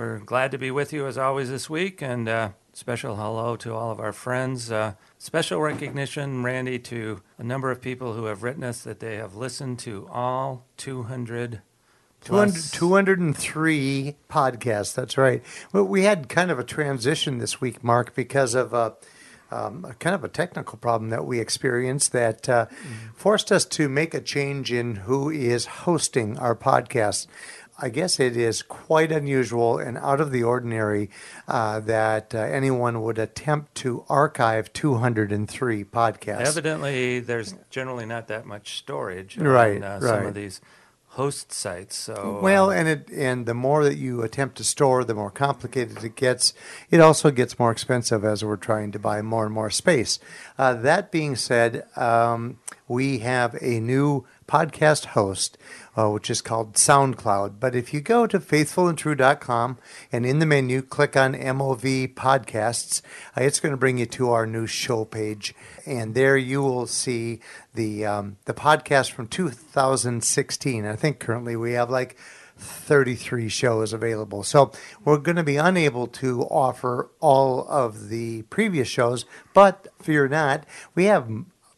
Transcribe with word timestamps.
We're 0.00 0.18
glad 0.18 0.50
to 0.52 0.56
be 0.56 0.70
with 0.70 0.94
you 0.94 1.06
as 1.06 1.18
always 1.18 1.50
this 1.50 1.68
week, 1.68 2.00
and 2.00 2.26
uh, 2.26 2.52
special 2.72 3.16
hello 3.16 3.54
to 3.56 3.74
all 3.74 3.90
of 3.90 4.00
our 4.00 4.14
friends. 4.14 4.72
Uh, 4.72 4.94
special 5.18 5.60
recognition, 5.60 6.42
Randy, 6.42 6.78
to 6.78 7.20
a 7.36 7.42
number 7.44 7.70
of 7.70 7.82
people 7.82 8.14
who 8.14 8.24
have 8.24 8.42
written 8.42 8.64
us 8.64 8.80
that 8.84 9.00
they 9.00 9.16
have 9.16 9.34
listened 9.34 9.78
to 9.80 10.08
all 10.10 10.64
200 10.78 11.60
200, 12.22 12.50
plus- 12.50 12.70
203 12.70 14.16
podcasts. 14.30 14.94
That's 14.94 15.18
right. 15.18 15.42
Well, 15.74 15.84
we 15.84 16.04
had 16.04 16.30
kind 16.30 16.50
of 16.50 16.58
a 16.58 16.64
transition 16.64 17.36
this 17.36 17.60
week, 17.60 17.84
Mark, 17.84 18.14
because 18.14 18.54
of 18.54 18.72
a, 18.72 18.94
um, 19.50 19.84
a 19.84 19.92
kind 19.92 20.14
of 20.14 20.24
a 20.24 20.28
technical 20.28 20.78
problem 20.78 21.10
that 21.10 21.26
we 21.26 21.40
experienced 21.40 22.12
that 22.12 22.48
uh, 22.48 22.66
forced 23.14 23.52
us 23.52 23.66
to 23.66 23.86
make 23.86 24.14
a 24.14 24.20
change 24.22 24.72
in 24.72 24.96
who 24.96 25.28
is 25.28 25.66
hosting 25.66 26.38
our 26.38 26.56
podcast. 26.56 27.26
I 27.82 27.88
guess 27.88 28.20
it 28.20 28.36
is 28.36 28.62
quite 28.62 29.10
unusual 29.10 29.78
and 29.78 29.96
out 29.98 30.20
of 30.20 30.30
the 30.30 30.42
ordinary 30.42 31.10
uh, 31.48 31.80
that 31.80 32.34
uh, 32.34 32.38
anyone 32.38 33.02
would 33.02 33.18
attempt 33.18 33.74
to 33.76 34.04
archive 34.08 34.72
203 34.72 35.84
podcasts. 35.84 36.46
Evidently, 36.46 37.20
there's 37.20 37.54
generally 37.70 38.06
not 38.06 38.28
that 38.28 38.46
much 38.46 38.76
storage 38.78 39.38
on 39.38 39.44
Right, 39.44 39.82
uh, 39.82 40.00
some 40.00 40.26
of 40.26 40.34
these 40.34 40.60
host 41.10 41.52
sites. 41.52 41.96
So 41.96 42.38
Well, 42.42 42.70
uh, 42.70 42.74
and 42.74 42.88
it 42.88 43.08
and 43.10 43.46
the 43.46 43.54
more 43.54 43.84
that 43.84 43.96
you 43.96 44.22
attempt 44.22 44.56
to 44.58 44.64
store, 44.64 45.04
the 45.04 45.14
more 45.14 45.30
complicated 45.30 46.04
it 46.04 46.16
gets. 46.16 46.54
It 46.90 47.00
also 47.00 47.30
gets 47.30 47.58
more 47.58 47.72
expensive 47.72 48.24
as 48.24 48.44
we're 48.44 48.56
trying 48.56 48.92
to 48.92 48.98
buy 48.98 49.22
more 49.22 49.44
and 49.44 49.54
more 49.54 49.70
space. 49.70 50.18
Uh, 50.56 50.74
that 50.74 51.10
being 51.10 51.36
said, 51.36 51.84
um, 51.96 52.58
we 52.86 53.18
have 53.18 53.56
a 53.60 53.80
new 53.80 54.24
podcast 54.46 55.06
host, 55.06 55.58
uh, 56.00 56.08
which 56.08 56.30
is 56.30 56.40
called 56.40 56.74
SoundCloud. 56.74 57.60
But 57.60 57.74
if 57.74 57.92
you 57.92 58.00
go 58.00 58.26
to 58.26 58.38
faithfulandtrue.com 58.38 59.78
and 60.10 60.24
in 60.24 60.38
the 60.38 60.46
menu 60.46 60.82
click 60.82 61.16
on 61.16 61.34
MOV 61.34 62.14
Podcasts, 62.14 63.02
uh, 63.36 63.42
it's 63.42 63.60
going 63.60 63.72
to 63.72 63.76
bring 63.76 63.98
you 63.98 64.06
to 64.06 64.30
our 64.30 64.46
new 64.46 64.66
show 64.66 65.04
page, 65.04 65.54
and 65.84 66.14
there 66.14 66.36
you 66.36 66.62
will 66.62 66.86
see 66.86 67.40
the 67.74 68.06
um, 68.06 68.36
the 68.46 68.54
podcast 68.54 69.12
from 69.12 69.26
2016. 69.26 70.86
I 70.86 70.96
think 70.96 71.18
currently 71.18 71.56
we 71.56 71.72
have 71.72 71.90
like 71.90 72.16
33 72.56 73.48
shows 73.48 73.92
available. 73.92 74.42
So 74.42 74.72
we're 75.04 75.18
going 75.18 75.36
to 75.36 75.42
be 75.42 75.56
unable 75.56 76.06
to 76.06 76.42
offer 76.44 77.10
all 77.20 77.66
of 77.68 78.08
the 78.08 78.42
previous 78.42 78.88
shows, 78.88 79.24
but 79.54 79.88
fear 80.00 80.28
not, 80.28 80.64
we 80.94 81.04
have 81.06 81.28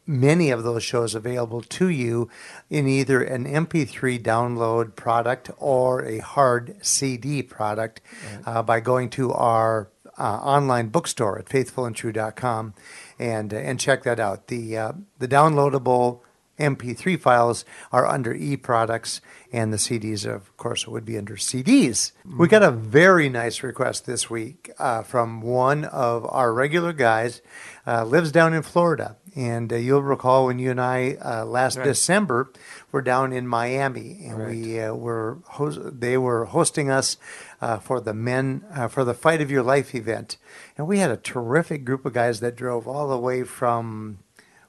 many 0.06 0.50
of 0.50 0.62
those 0.62 0.82
shows 0.82 1.14
available 1.14 1.62
to 1.62 1.88
you 1.88 2.28
in 2.68 2.86
either 2.86 3.22
an 3.22 3.44
MP3 3.44 4.20
download 4.22 4.96
product 4.96 5.50
or 5.58 6.04
a 6.04 6.18
hard 6.18 6.76
CD 6.84 7.42
product 7.42 8.00
uh, 8.44 8.62
by 8.62 8.80
going 8.80 9.10
to 9.10 9.32
our 9.32 9.88
uh, 10.18 10.22
online 10.22 10.88
bookstore 10.88 11.38
at 11.38 11.46
faithfulandtrue.com 11.46 12.74
and 13.18 13.52
and 13.52 13.80
check 13.80 14.02
that 14.02 14.20
out. 14.20 14.48
The 14.48 14.76
uh, 14.76 14.92
the 15.18 15.28
downloadable 15.28 16.20
MP3 16.62 17.18
files 17.20 17.64
are 17.90 18.06
under 18.06 18.32
e 18.32 18.56
products, 18.56 19.20
and 19.52 19.72
the 19.72 19.76
CDs, 19.76 20.24
of 20.24 20.56
course, 20.56 20.86
would 20.86 21.04
be 21.04 21.18
under 21.18 21.34
CDs. 21.36 22.12
We 22.38 22.46
got 22.48 22.62
a 22.62 22.70
very 22.70 23.28
nice 23.28 23.62
request 23.62 24.06
this 24.06 24.30
week 24.30 24.70
uh, 24.78 25.02
from 25.02 25.42
one 25.42 25.84
of 25.84 26.24
our 26.30 26.52
regular 26.54 26.92
guys, 26.92 27.42
uh, 27.86 28.04
lives 28.04 28.30
down 28.32 28.54
in 28.54 28.62
Florida. 28.62 29.16
And 29.34 29.72
uh, 29.72 29.76
you'll 29.76 30.02
recall 30.02 30.46
when 30.46 30.58
you 30.58 30.70
and 30.70 30.80
I 30.80 31.16
uh, 31.24 31.44
last 31.46 31.78
Right. 31.78 31.84
December 31.86 32.52
were 32.92 33.00
down 33.00 33.32
in 33.32 33.46
Miami, 33.48 34.26
and 34.26 34.46
we 34.46 34.78
uh, 34.78 34.92
were 34.92 35.38
host- 35.46 35.80
they 36.00 36.18
were 36.18 36.44
hosting 36.44 36.90
us 36.90 37.16
uh, 37.62 37.78
for 37.78 37.98
the 38.00 38.12
men 38.12 38.62
uh, 38.74 38.88
for 38.88 39.04
the 39.04 39.14
Fight 39.14 39.40
of 39.40 39.50
Your 39.50 39.62
Life 39.62 39.94
event, 39.94 40.36
and 40.76 40.86
we 40.86 40.98
had 40.98 41.10
a 41.10 41.16
terrific 41.16 41.84
group 41.86 42.04
of 42.04 42.12
guys 42.12 42.40
that 42.40 42.56
drove 42.56 42.86
all 42.86 43.08
the 43.08 43.16
way 43.18 43.42
from 43.42 44.18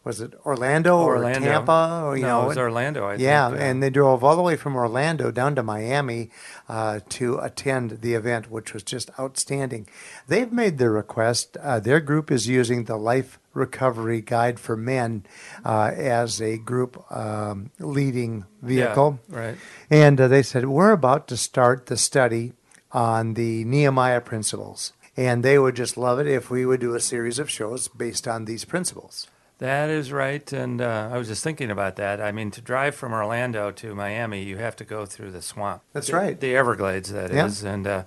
was 0.04 0.20
it 0.20 0.34
Orlando, 0.46 1.00
Orlando. 1.00 1.40
or 1.40 1.52
Tampa 1.52 2.02
or 2.06 2.18
you 2.18 2.24
No, 2.24 2.40
know 2.40 2.46
it 2.46 2.48
was 2.50 2.58
Orlando, 2.58 3.06
I 3.06 3.16
yeah, 3.16 3.50
think, 3.50 3.62
uh, 3.62 3.64
and 3.64 3.84
they 3.84 3.90
drove 3.90 4.24
all 4.24 4.36
the 4.36 4.42
way 4.42 4.56
from 4.56 4.76
Orlando 4.76 5.32
down 5.32 5.56
to 5.56 5.64
Miami 5.64 6.30
uh, 6.68 7.00
to 7.10 7.38
attend 7.40 8.02
the 8.02 8.14
event, 8.14 8.52
which 8.52 8.74
was 8.74 8.84
just 8.84 9.10
outstanding. 9.20 9.88
They've 10.28 10.52
made 10.52 10.78
their 10.78 10.92
request. 10.92 11.56
Uh, 11.58 11.80
their 11.80 12.00
group 12.00 12.32
is 12.32 12.48
using 12.48 12.84
the 12.84 12.98
Life 12.98 13.40
Recovery 13.54 14.20
Guide 14.22 14.60
for 14.60 14.76
Men 14.76 15.26
uh, 15.64 15.92
as 15.96 16.42
a 16.42 16.58
group 16.58 17.04
um, 17.12 17.72
leading 17.80 18.46
vehicle. 18.62 19.20
Yeah, 19.32 19.40
right. 19.40 19.58
And 19.90 20.20
uh, 20.20 20.28
they 20.28 20.44
said, 20.44 20.66
We're 20.66 20.92
about 20.92 21.28
to 21.30 21.38
start 21.38 21.86
the 21.86 21.98
study 21.98 22.54
on 22.92 23.36
the 23.36 23.64
Nehemiah 23.64 24.22
principles. 24.22 24.94
And 25.16 25.44
they 25.44 25.60
would 25.60 25.76
just 25.76 25.96
love 25.96 26.20
it 26.20 26.26
if 26.28 26.50
we 26.50 26.66
would 26.66 26.80
do 26.80 26.96
a 26.96 27.00
series 27.00 27.38
of 27.38 27.50
shows 27.50 27.88
based 27.88 28.28
on 28.28 28.46
these 28.46 28.66
principles. 28.66 29.28
That 29.64 29.90
is 29.90 30.12
right, 30.12 30.52
and 30.52 30.82
uh, 30.82 31.10
I 31.10 31.18
was 31.18 31.30
just 31.30 31.42
thinking 31.42 31.72
about 31.72 31.96
that. 31.96 32.20
I 32.20 32.34
mean, 32.34 32.52
to 32.52 32.60
drive 32.60 32.96
from 32.96 33.14
Orlando 33.14 33.72
to 33.72 33.96
Miami, 33.96 34.44
you 34.44 34.58
have 34.58 34.76
to 34.76 34.84
go 34.84 35.06
through 35.06 35.32
the 35.32 35.42
swamp. 35.42 35.84
That's 35.94 36.08
The- 36.08 36.18
right. 36.18 36.38
The 36.38 36.54
Everglades, 36.58 37.14
that 37.14 37.32
is, 37.32 37.64
Yeah. 37.64 37.70
and 37.72 37.88
uh, 37.88 38.04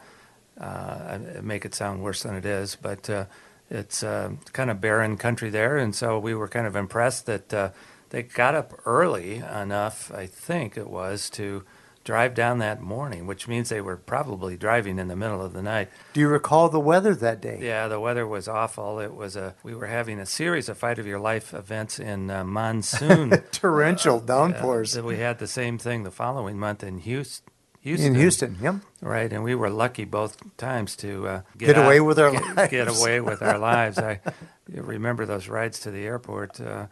uh, 0.61 0.65
I 0.67 1.41
make 1.41 1.65
it 1.65 1.75
sound 1.75 2.03
worse 2.03 2.25
than 2.25 2.35
it 2.35 2.45
is, 2.45 2.77
but 2.77 3.09
uh, 3.09 3.25
it's 3.71 4.03
uh, 4.03 4.33
kind 4.53 4.69
of 4.71 4.83
barren 4.83 5.17
country 5.17 5.49
there, 5.49 5.79
and 5.79 5.95
so 5.95 6.19
we 6.19 6.35
were 6.35 6.47
kind 6.47 6.67
of 6.67 6.77
impressed 6.77 7.25
that 7.25 7.55
uh, 7.55 7.71
they 8.11 8.23
got 8.23 8.55
up 8.55 8.75
early 8.85 9.37
enough, 9.37 10.13
I 10.13 10.27
think 10.27 10.77
it 10.77 10.91
was, 10.91 11.31
to 11.31 11.65
drive 12.07 12.35
down 12.35 12.59
that 12.61 12.81
morning, 12.81 13.27
which 13.27 13.49
means 13.49 13.69
they 13.69 13.81
were 13.81 13.97
probably 13.97 14.57
driving 14.57 14.99
in 14.99 15.09
the 15.09 15.17
middle 15.17 15.43
of 15.45 15.53
the 15.53 15.61
night. 15.61 15.91
Do 16.15 16.21
you 16.21 16.29
recall 16.29 16.69
the 16.69 16.81
weather 16.81 17.15
that 17.17 17.43
day? 17.43 17.59
Yeah, 17.61 17.89
the 17.89 17.99
weather 18.01 18.27
was 18.27 18.47
awful. 18.49 19.01
It 19.01 19.13
was 19.13 19.35
a 19.37 19.55
we 19.65 19.75
were 19.75 19.89
having 19.89 20.21
a 20.21 20.25
series 20.27 20.69
of 20.69 20.79
fight 20.79 20.99
of 21.01 21.07
your 21.07 21.19
life 21.19 21.53
events 21.53 21.99
in 21.99 22.31
uh, 22.31 22.45
monsoon. 22.45 23.31
Torrential 23.53 24.19
Uh, 24.19 24.21
downpours 24.21 24.93
that 24.93 25.05
we 25.05 25.19
had 25.19 25.39
the 25.41 25.49
same 25.49 25.77
thing 25.79 26.05
the 26.05 26.11
following 26.13 26.59
month 26.59 26.83
in 26.85 26.99
Houston. 26.99 27.53
Houston, 27.81 28.07
in 28.07 28.15
Houston. 28.17 28.57
Yep. 28.61 28.75
right? 29.01 29.33
And 29.33 29.45
we 29.45 29.55
were 29.55 29.71
lucky 29.71 30.05
both 30.05 30.57
times 30.57 30.97
to 30.97 31.29
uh, 31.29 31.41
Get 31.57 31.79
away 31.79 32.01
with 32.01 32.19
our 32.19 32.33
get, 32.33 32.57
lives. 32.57 32.71
Get 32.71 32.89
away 32.89 33.21
with 33.21 33.43
our 33.43 33.59
lives. 33.59 33.99
I 33.99 34.21
remember 34.69 35.25
those 35.25 35.47
rides 35.49 35.79
to 35.81 35.93
the 35.93 36.05
airport. 36.05 36.61
Uh, 36.61 36.87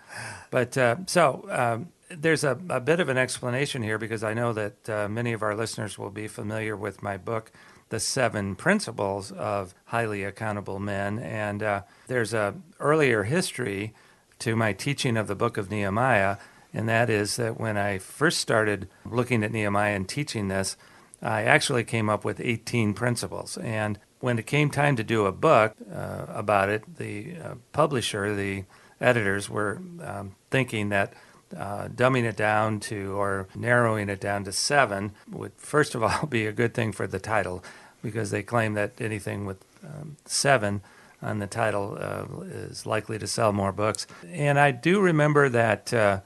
but 0.52 0.78
uh, 0.78 0.96
so 1.06 1.46
um, 1.50 1.88
there's 2.10 2.44
a, 2.44 2.58
a 2.68 2.80
bit 2.80 3.00
of 3.00 3.08
an 3.08 3.18
explanation 3.18 3.82
here 3.82 3.98
because 3.98 4.22
I 4.22 4.34
know 4.34 4.52
that 4.52 4.88
uh, 4.88 5.08
many 5.08 5.32
of 5.32 5.42
our 5.42 5.54
listeners 5.54 5.98
will 5.98 6.10
be 6.10 6.28
familiar 6.28 6.76
with 6.76 7.02
my 7.02 7.16
book, 7.16 7.52
The 7.88 8.00
Seven 8.00 8.54
Principles 8.56 9.32
of 9.32 9.74
Highly 9.86 10.24
Accountable 10.24 10.78
Men, 10.78 11.18
and 11.18 11.62
uh, 11.62 11.82
there's 12.06 12.34
a 12.34 12.54
earlier 12.80 13.24
history 13.24 13.94
to 14.40 14.56
my 14.56 14.72
teaching 14.72 15.16
of 15.16 15.26
the 15.26 15.34
book 15.34 15.56
of 15.56 15.70
Nehemiah, 15.70 16.36
and 16.72 16.88
that 16.88 17.08
is 17.08 17.36
that 17.36 17.58
when 17.58 17.76
I 17.76 17.98
first 17.98 18.38
started 18.38 18.88
looking 19.04 19.44
at 19.44 19.52
Nehemiah 19.52 19.94
and 19.94 20.08
teaching 20.08 20.48
this, 20.48 20.76
I 21.22 21.44
actually 21.44 21.84
came 21.84 22.10
up 22.10 22.24
with 22.24 22.40
18 22.40 22.92
principles. 22.94 23.56
And 23.56 23.98
when 24.20 24.38
it 24.38 24.46
came 24.46 24.70
time 24.70 24.96
to 24.96 25.04
do 25.04 25.24
a 25.24 25.32
book 25.32 25.74
uh, 25.90 26.26
about 26.28 26.68
it, 26.68 26.96
the 26.98 27.36
uh, 27.42 27.54
publisher, 27.72 28.34
the 28.34 28.64
editors 29.00 29.48
were 29.48 29.80
um, 30.02 30.34
thinking 30.50 30.90
that 30.90 31.14
uh, 31.56 31.88
dumbing 31.88 32.24
it 32.24 32.36
down 32.36 32.80
to 32.80 33.18
or 33.18 33.48
narrowing 33.54 34.08
it 34.08 34.20
down 34.20 34.44
to 34.44 34.52
seven 34.52 35.12
would, 35.30 35.52
first 35.56 35.94
of 35.94 36.02
all, 36.02 36.26
be 36.28 36.46
a 36.46 36.52
good 36.52 36.74
thing 36.74 36.92
for 36.92 37.06
the 37.06 37.18
title 37.20 37.62
because 38.02 38.30
they 38.30 38.42
claim 38.42 38.74
that 38.74 39.00
anything 39.00 39.46
with 39.46 39.64
um, 39.84 40.16
seven 40.24 40.82
on 41.22 41.38
the 41.38 41.46
title 41.46 41.96
uh, 41.98 42.24
is 42.42 42.84
likely 42.86 43.18
to 43.18 43.26
sell 43.26 43.52
more 43.52 43.72
books. 43.72 44.06
And 44.28 44.58
I 44.58 44.70
do 44.70 45.00
remember 45.00 45.48
that. 45.48 45.92
Uh, 45.92 46.20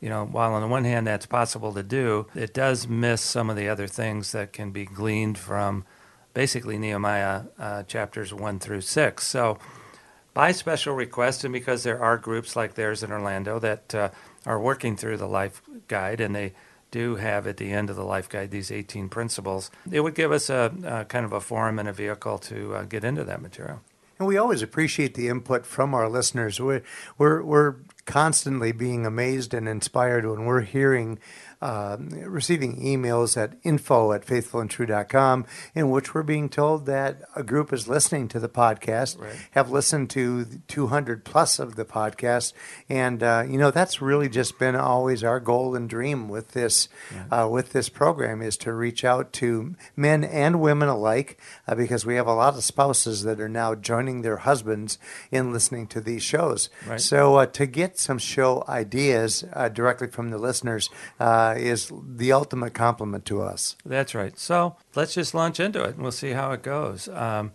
you 0.00 0.08
know, 0.08 0.24
while 0.24 0.54
on 0.54 0.62
the 0.62 0.68
one 0.68 0.84
hand 0.84 1.08
that's 1.08 1.26
possible 1.26 1.72
to 1.74 1.82
do, 1.82 2.26
it 2.34 2.54
does 2.54 2.86
miss 2.86 3.20
some 3.20 3.50
of 3.50 3.56
the 3.56 3.68
other 3.68 3.88
things 3.88 4.30
that 4.30 4.52
can 4.52 4.70
be 4.70 4.84
gleaned 4.84 5.36
from 5.36 5.84
basically 6.34 6.78
Nehemiah 6.78 7.42
uh, 7.58 7.82
chapters 7.82 8.32
1 8.32 8.60
through 8.60 8.82
6. 8.82 9.26
So, 9.26 9.58
by 10.34 10.52
special 10.52 10.94
request, 10.94 11.42
and 11.42 11.52
because 11.52 11.82
there 11.82 12.00
are 12.00 12.16
groups 12.16 12.54
like 12.54 12.74
theirs 12.74 13.02
in 13.02 13.10
Orlando 13.10 13.58
that 13.58 13.92
uh, 13.92 14.10
are 14.46 14.60
working 14.60 14.96
through 14.96 15.16
the 15.16 15.28
Life 15.28 15.62
Guide 15.88 16.20
and 16.20 16.34
they 16.34 16.52
do 16.90 17.16
have 17.16 17.46
at 17.46 17.56
the 17.56 17.70
end 17.70 17.90
of 17.90 17.96
the 17.96 18.04
life 18.04 18.28
guide 18.28 18.50
these 18.50 18.70
18 18.70 19.08
principles, 19.08 19.70
it 19.90 20.00
would 20.00 20.14
give 20.14 20.32
us 20.32 20.48
a, 20.48 20.72
a 20.84 21.04
kind 21.04 21.24
of 21.24 21.32
a 21.32 21.40
forum 21.40 21.78
and 21.78 21.88
a 21.88 21.92
vehicle 21.92 22.38
to 22.38 22.74
uh, 22.74 22.82
get 22.84 23.04
into 23.04 23.24
that 23.24 23.42
material. 23.42 23.80
And 24.18 24.26
we 24.26 24.36
always 24.36 24.62
appreciate 24.62 25.14
the 25.14 25.28
input 25.28 25.64
from 25.64 25.94
our 25.94 26.08
listeners. 26.08 26.60
We're, 26.60 26.82
we're, 27.18 27.42
we're 27.42 27.76
constantly 28.04 28.72
being 28.72 29.06
amazed 29.06 29.54
and 29.54 29.68
inspired 29.68 30.26
when 30.26 30.44
we're 30.44 30.62
hearing 30.62 31.20
receiving 31.60 32.80
emails 32.80 33.36
at 33.36 33.54
info 33.62 34.12
at 34.12 34.24
faithfulandtrue.com 34.24 35.46
in 35.74 35.90
which 35.90 36.14
we're 36.14 36.22
being 36.22 36.48
told 36.48 36.86
that 36.86 37.22
a 37.34 37.42
group 37.42 37.72
is 37.72 37.88
listening 37.88 38.28
to 38.28 38.40
the 38.40 38.48
podcast, 38.48 39.18
right. 39.18 39.34
have 39.52 39.70
listened 39.70 40.10
to 40.10 40.44
200 40.68 41.24
plus 41.24 41.58
of 41.58 41.76
the 41.76 41.84
podcast. 41.84 42.52
And, 42.88 43.22
uh, 43.22 43.44
you 43.48 43.58
know, 43.58 43.70
that's 43.70 44.00
really 44.00 44.28
just 44.28 44.58
been 44.58 44.76
always 44.76 45.24
our 45.24 45.40
goal 45.40 45.74
and 45.74 45.88
dream 45.88 46.28
with 46.28 46.52
this, 46.52 46.88
yeah. 47.12 47.44
uh, 47.44 47.48
with 47.48 47.72
this 47.72 47.88
program 47.88 48.42
is 48.42 48.56
to 48.58 48.72
reach 48.72 49.04
out 49.04 49.32
to 49.34 49.74
men 49.96 50.24
and 50.24 50.60
women 50.60 50.88
alike 50.88 51.40
uh, 51.66 51.74
because 51.74 52.06
we 52.06 52.14
have 52.16 52.26
a 52.26 52.34
lot 52.34 52.54
of 52.54 52.64
spouses 52.64 53.22
that 53.22 53.40
are 53.40 53.48
now 53.48 53.74
joining 53.74 54.22
their 54.22 54.38
husbands 54.38 54.98
in 55.30 55.52
listening 55.52 55.86
to 55.88 56.00
these 56.00 56.22
shows. 56.22 56.68
Right. 56.86 57.00
So 57.00 57.36
uh, 57.36 57.46
to 57.46 57.66
get 57.66 57.98
some 57.98 58.18
show 58.18 58.64
ideas 58.68 59.44
uh, 59.52 59.68
directly 59.68 60.08
from 60.08 60.30
the 60.30 60.38
listeners, 60.38 60.90
uh, 61.20 61.47
is 61.56 61.90
the 61.92 62.32
ultimate 62.32 62.74
compliment 62.74 63.24
to 63.26 63.42
us. 63.42 63.76
That's 63.84 64.14
right. 64.14 64.38
So 64.38 64.76
let's 64.94 65.14
just 65.14 65.34
launch 65.34 65.60
into 65.60 65.82
it 65.82 65.94
and 65.94 66.02
we'll 66.02 66.12
see 66.12 66.30
how 66.30 66.52
it 66.52 66.62
goes. 66.62 67.08
Um, 67.08 67.52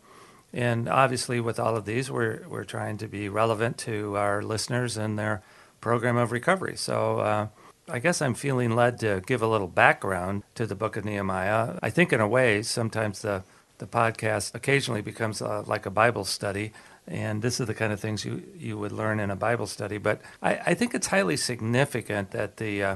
and 0.54 0.88
obviously, 0.88 1.40
with 1.40 1.60
all 1.60 1.76
of 1.76 1.86
these, 1.86 2.12
we're, 2.12 2.46
we're 2.48 2.64
trying 2.64 2.98
to 2.98 3.08
be 3.08 3.28
relevant 3.28 3.78
to 3.80 4.16
our 4.18 4.44
listeners 4.44 4.98
and 4.98 5.18
their 5.18 5.42
program 5.82 6.16
of 6.16 6.32
recovery. 6.32 6.76
So 6.76 7.20
uh, 7.20 7.48
I 7.90 8.00
guess 8.00 8.22
I'm 8.22 8.36
feeling 8.36 8.76
led 8.76 9.00
to 9.00 9.24
give 9.26 9.42
a 9.42 9.48
little 9.48 9.68
background 9.68 10.44
to 10.56 10.68
the 10.68 10.76
book 10.76 10.96
of 10.96 11.06
Nehemiah. 11.06 11.80
I 11.82 11.90
think, 11.90 12.14
in 12.14 12.22
a 12.22 12.28
way, 12.28 12.62
sometimes 12.62 13.24
the, 13.24 13.44
the 13.80 13.88
podcast 13.88 14.54
occasionally 14.54 15.02
becomes 15.02 15.42
uh, 15.42 15.64
like 15.66 15.88
a 15.88 15.92
Bible 15.92 16.24
study 16.24 16.72
and 17.08 17.42
this 17.42 17.60
is 17.60 17.68
the 17.68 17.74
kind 17.74 17.92
of 17.92 18.00
things 18.00 18.24
you, 18.24 18.44
you 18.58 18.78
would 18.78 18.92
learn 18.92 19.20
in 19.20 19.30
a 19.30 19.36
Bible 19.36 19.68
study. 19.68 19.98
But 19.98 20.22
I, 20.42 20.56
I 20.68 20.74
think 20.74 20.94
it's 20.94 21.08
highly 21.08 21.38
significant 21.38 22.32
that 22.32 22.58
the 22.58 22.84
uh, 22.84 22.96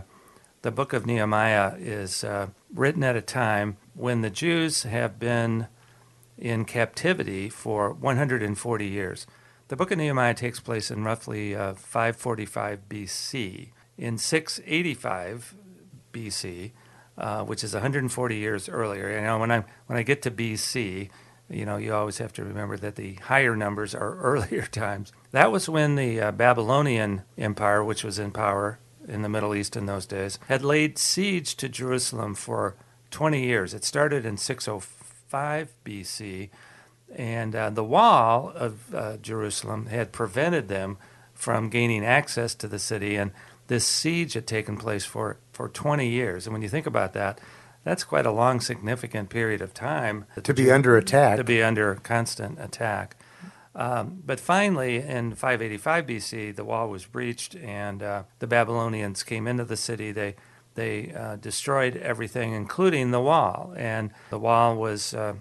the 0.61 0.71
book 0.71 0.93
of 0.93 1.05
Nehemiah 1.05 1.75
is 1.77 2.23
uh, 2.23 2.47
written 2.73 3.03
at 3.03 3.15
a 3.15 3.21
time 3.21 3.77
when 3.93 4.21
the 4.21 4.29
Jews 4.29 4.83
have 4.83 5.19
been 5.19 5.67
in 6.37 6.65
captivity 6.65 7.49
for 7.49 7.91
140 7.93 8.87
years. 8.87 9.27
The 9.67 9.75
book 9.75 9.91
of 9.91 9.97
Nehemiah 9.97 10.33
takes 10.33 10.59
place 10.59 10.89
in 10.89 11.03
roughly 11.03 11.55
uh, 11.55 11.73
545 11.73 12.89
BC. 12.89 13.69
In 13.97 14.17
685 14.17 15.55
BC, 16.13 16.71
uh, 17.17 17.43
which 17.43 17.63
is 17.63 17.73
140 17.73 18.35
years 18.35 18.69
earlier, 18.69 19.11
you 19.11 19.21
know, 19.21 19.39
when 19.39 19.51
I 19.51 19.63
when 19.87 19.97
I 19.97 20.03
get 20.03 20.21
to 20.21 20.31
BC, 20.31 21.09
you 21.49 21.65
know, 21.65 21.77
you 21.77 21.93
always 21.93 22.19
have 22.19 22.31
to 22.33 22.43
remember 22.43 22.77
that 22.77 22.95
the 22.95 23.15
higher 23.15 23.55
numbers 23.55 23.95
are 23.95 24.15
earlier 24.19 24.63
times. 24.63 25.11
That 25.31 25.51
was 25.51 25.67
when 25.67 25.95
the 25.95 26.21
uh, 26.21 26.31
Babylonian 26.31 27.23
Empire, 27.37 27.83
which 27.83 28.03
was 28.03 28.19
in 28.19 28.31
power 28.31 28.79
in 29.07 29.21
the 29.21 29.29
Middle 29.29 29.55
East 29.55 29.75
in 29.75 29.85
those 29.85 30.05
days, 30.05 30.39
had 30.47 30.63
laid 30.63 30.97
siege 30.97 31.55
to 31.55 31.69
Jerusalem 31.69 32.35
for 32.35 32.75
20 33.11 33.43
years. 33.43 33.73
It 33.73 33.83
started 33.83 34.25
in 34.25 34.37
605 34.37 35.73
BC, 35.85 36.49
and 37.15 37.55
uh, 37.55 37.69
the 37.69 37.83
wall 37.83 38.51
of 38.53 38.93
uh, 38.93 39.17
Jerusalem 39.17 39.87
had 39.87 40.11
prevented 40.11 40.67
them 40.67 40.97
from 41.33 41.69
gaining 41.69 42.03
access 42.03 42.55
to 42.55 42.67
the 42.67 42.79
city, 42.79 43.15
and 43.15 43.31
this 43.67 43.85
siege 43.85 44.33
had 44.33 44.47
taken 44.47 44.77
place 44.77 45.05
for, 45.05 45.37
for 45.51 45.69
20 45.69 46.07
years. 46.07 46.45
And 46.45 46.53
when 46.53 46.61
you 46.61 46.69
think 46.69 46.87
about 46.87 47.13
that, 47.13 47.39
that's 47.83 48.03
quite 48.03 48.25
a 48.25 48.31
long, 48.31 48.59
significant 48.59 49.29
period 49.29 49.61
of 49.61 49.73
time 49.73 50.25
to 50.43 50.53
be 50.53 50.69
under 50.71 50.97
attack. 50.97 51.37
To 51.37 51.43
be 51.43 51.63
under 51.63 51.95
constant 51.95 52.59
attack. 52.59 53.15
Um, 53.77 54.23
but 54.25 54.39
finally, 54.39 54.97
in 54.97 55.35
585 55.35 56.07
BC, 56.07 56.55
the 56.55 56.65
wall 56.65 56.89
was 56.89 57.05
breached, 57.05 57.55
and 57.55 58.01
uh, 58.01 58.23
the 58.39 58.47
Babylonians 58.47 59.21
came 59.21 59.47
into 59.47 59.63
the 59.63 59.77
city. 59.77 60.11
They 60.11 60.35
they 60.73 61.11
uh, 61.13 61.37
destroyed 61.37 61.95
everything, 61.97 62.53
including 62.53 63.11
the 63.11 63.21
wall, 63.21 63.73
and 63.77 64.11
the 64.31 64.39
wall 64.39 64.75
was 64.75 65.13
uh, 65.13 65.35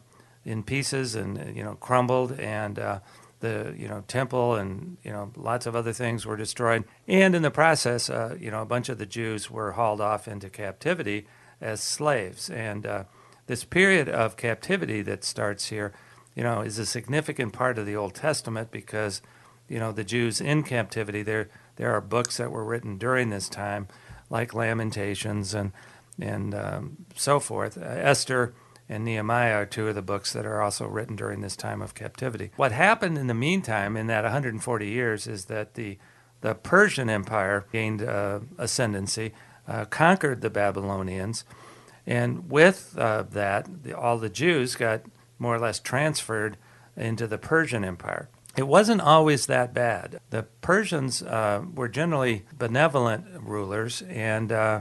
in 0.44 0.62
pieces 0.62 1.14
and 1.14 1.56
you 1.56 1.64
know 1.64 1.76
crumbled, 1.76 2.38
and 2.38 2.78
uh, 2.78 2.98
the 3.40 3.74
you 3.74 3.88
know 3.88 4.04
temple 4.06 4.54
and 4.54 4.98
you 5.02 5.12
know 5.12 5.32
lots 5.34 5.64
of 5.64 5.74
other 5.74 5.94
things 5.94 6.26
were 6.26 6.36
destroyed. 6.36 6.84
And 7.08 7.34
in 7.34 7.40
the 7.40 7.50
process, 7.50 8.10
uh, 8.10 8.36
you 8.38 8.50
know 8.50 8.60
a 8.60 8.66
bunch 8.66 8.90
of 8.90 8.98
the 8.98 9.06
Jews 9.06 9.50
were 9.50 9.72
hauled 9.72 10.02
off 10.02 10.28
into 10.28 10.50
captivity 10.50 11.26
as 11.58 11.80
slaves, 11.80 12.50
and 12.50 12.84
uh, 12.84 13.04
this 13.46 13.64
period 13.64 14.10
of 14.10 14.36
captivity 14.36 15.00
that 15.00 15.24
starts 15.24 15.68
here 15.68 15.94
you 16.36 16.42
know, 16.42 16.60
is 16.60 16.78
a 16.78 16.86
significant 16.86 17.52
part 17.52 17.78
of 17.78 17.86
the 17.86 17.96
Old 17.96 18.14
Testament 18.14 18.70
because, 18.70 19.22
you 19.68 19.80
know, 19.80 19.90
the 19.90 20.04
Jews 20.04 20.40
in 20.40 20.62
captivity, 20.62 21.22
there 21.22 21.48
there 21.76 21.92
are 21.92 22.00
books 22.00 22.36
that 22.36 22.52
were 22.52 22.64
written 22.64 22.98
during 22.98 23.30
this 23.30 23.48
time, 23.48 23.88
like 24.30 24.54
Lamentations 24.54 25.54
and 25.54 25.72
and 26.20 26.54
um, 26.54 27.06
so 27.16 27.40
forth. 27.40 27.76
Uh, 27.78 27.84
Esther 27.84 28.54
and 28.88 29.04
Nehemiah 29.04 29.54
are 29.54 29.66
two 29.66 29.88
of 29.88 29.94
the 29.94 30.02
books 30.02 30.32
that 30.32 30.46
are 30.46 30.62
also 30.62 30.86
written 30.86 31.16
during 31.16 31.40
this 31.40 31.56
time 31.56 31.82
of 31.82 31.94
captivity. 31.94 32.50
What 32.56 32.72
happened 32.72 33.18
in 33.18 33.26
the 33.26 33.34
meantime, 33.34 33.96
in 33.96 34.06
that 34.06 34.22
140 34.22 34.86
years, 34.86 35.26
is 35.26 35.46
that 35.46 35.74
the 35.74 35.98
the 36.42 36.54
Persian 36.54 37.08
Empire 37.08 37.64
gained 37.72 38.02
uh, 38.02 38.40
ascendancy, 38.58 39.32
uh, 39.66 39.86
conquered 39.86 40.42
the 40.42 40.50
Babylonians, 40.50 41.44
and 42.06 42.50
with 42.50 42.94
uh, 42.98 43.22
that, 43.30 43.82
the, 43.84 43.98
all 43.98 44.18
the 44.18 44.28
Jews 44.28 44.76
got 44.76 45.00
more 45.38 45.54
or 45.54 45.58
less 45.58 45.78
transferred 45.78 46.56
into 46.96 47.26
the 47.26 47.38
Persian 47.38 47.84
Empire. 47.84 48.28
It 48.56 48.66
wasn't 48.66 49.02
always 49.02 49.46
that 49.46 49.74
bad. 49.74 50.18
The 50.30 50.44
Persians 50.62 51.22
uh, 51.22 51.62
were 51.74 51.88
generally 51.88 52.46
benevolent 52.56 53.26
rulers, 53.42 54.02
and 54.08 54.50
uh, 54.50 54.80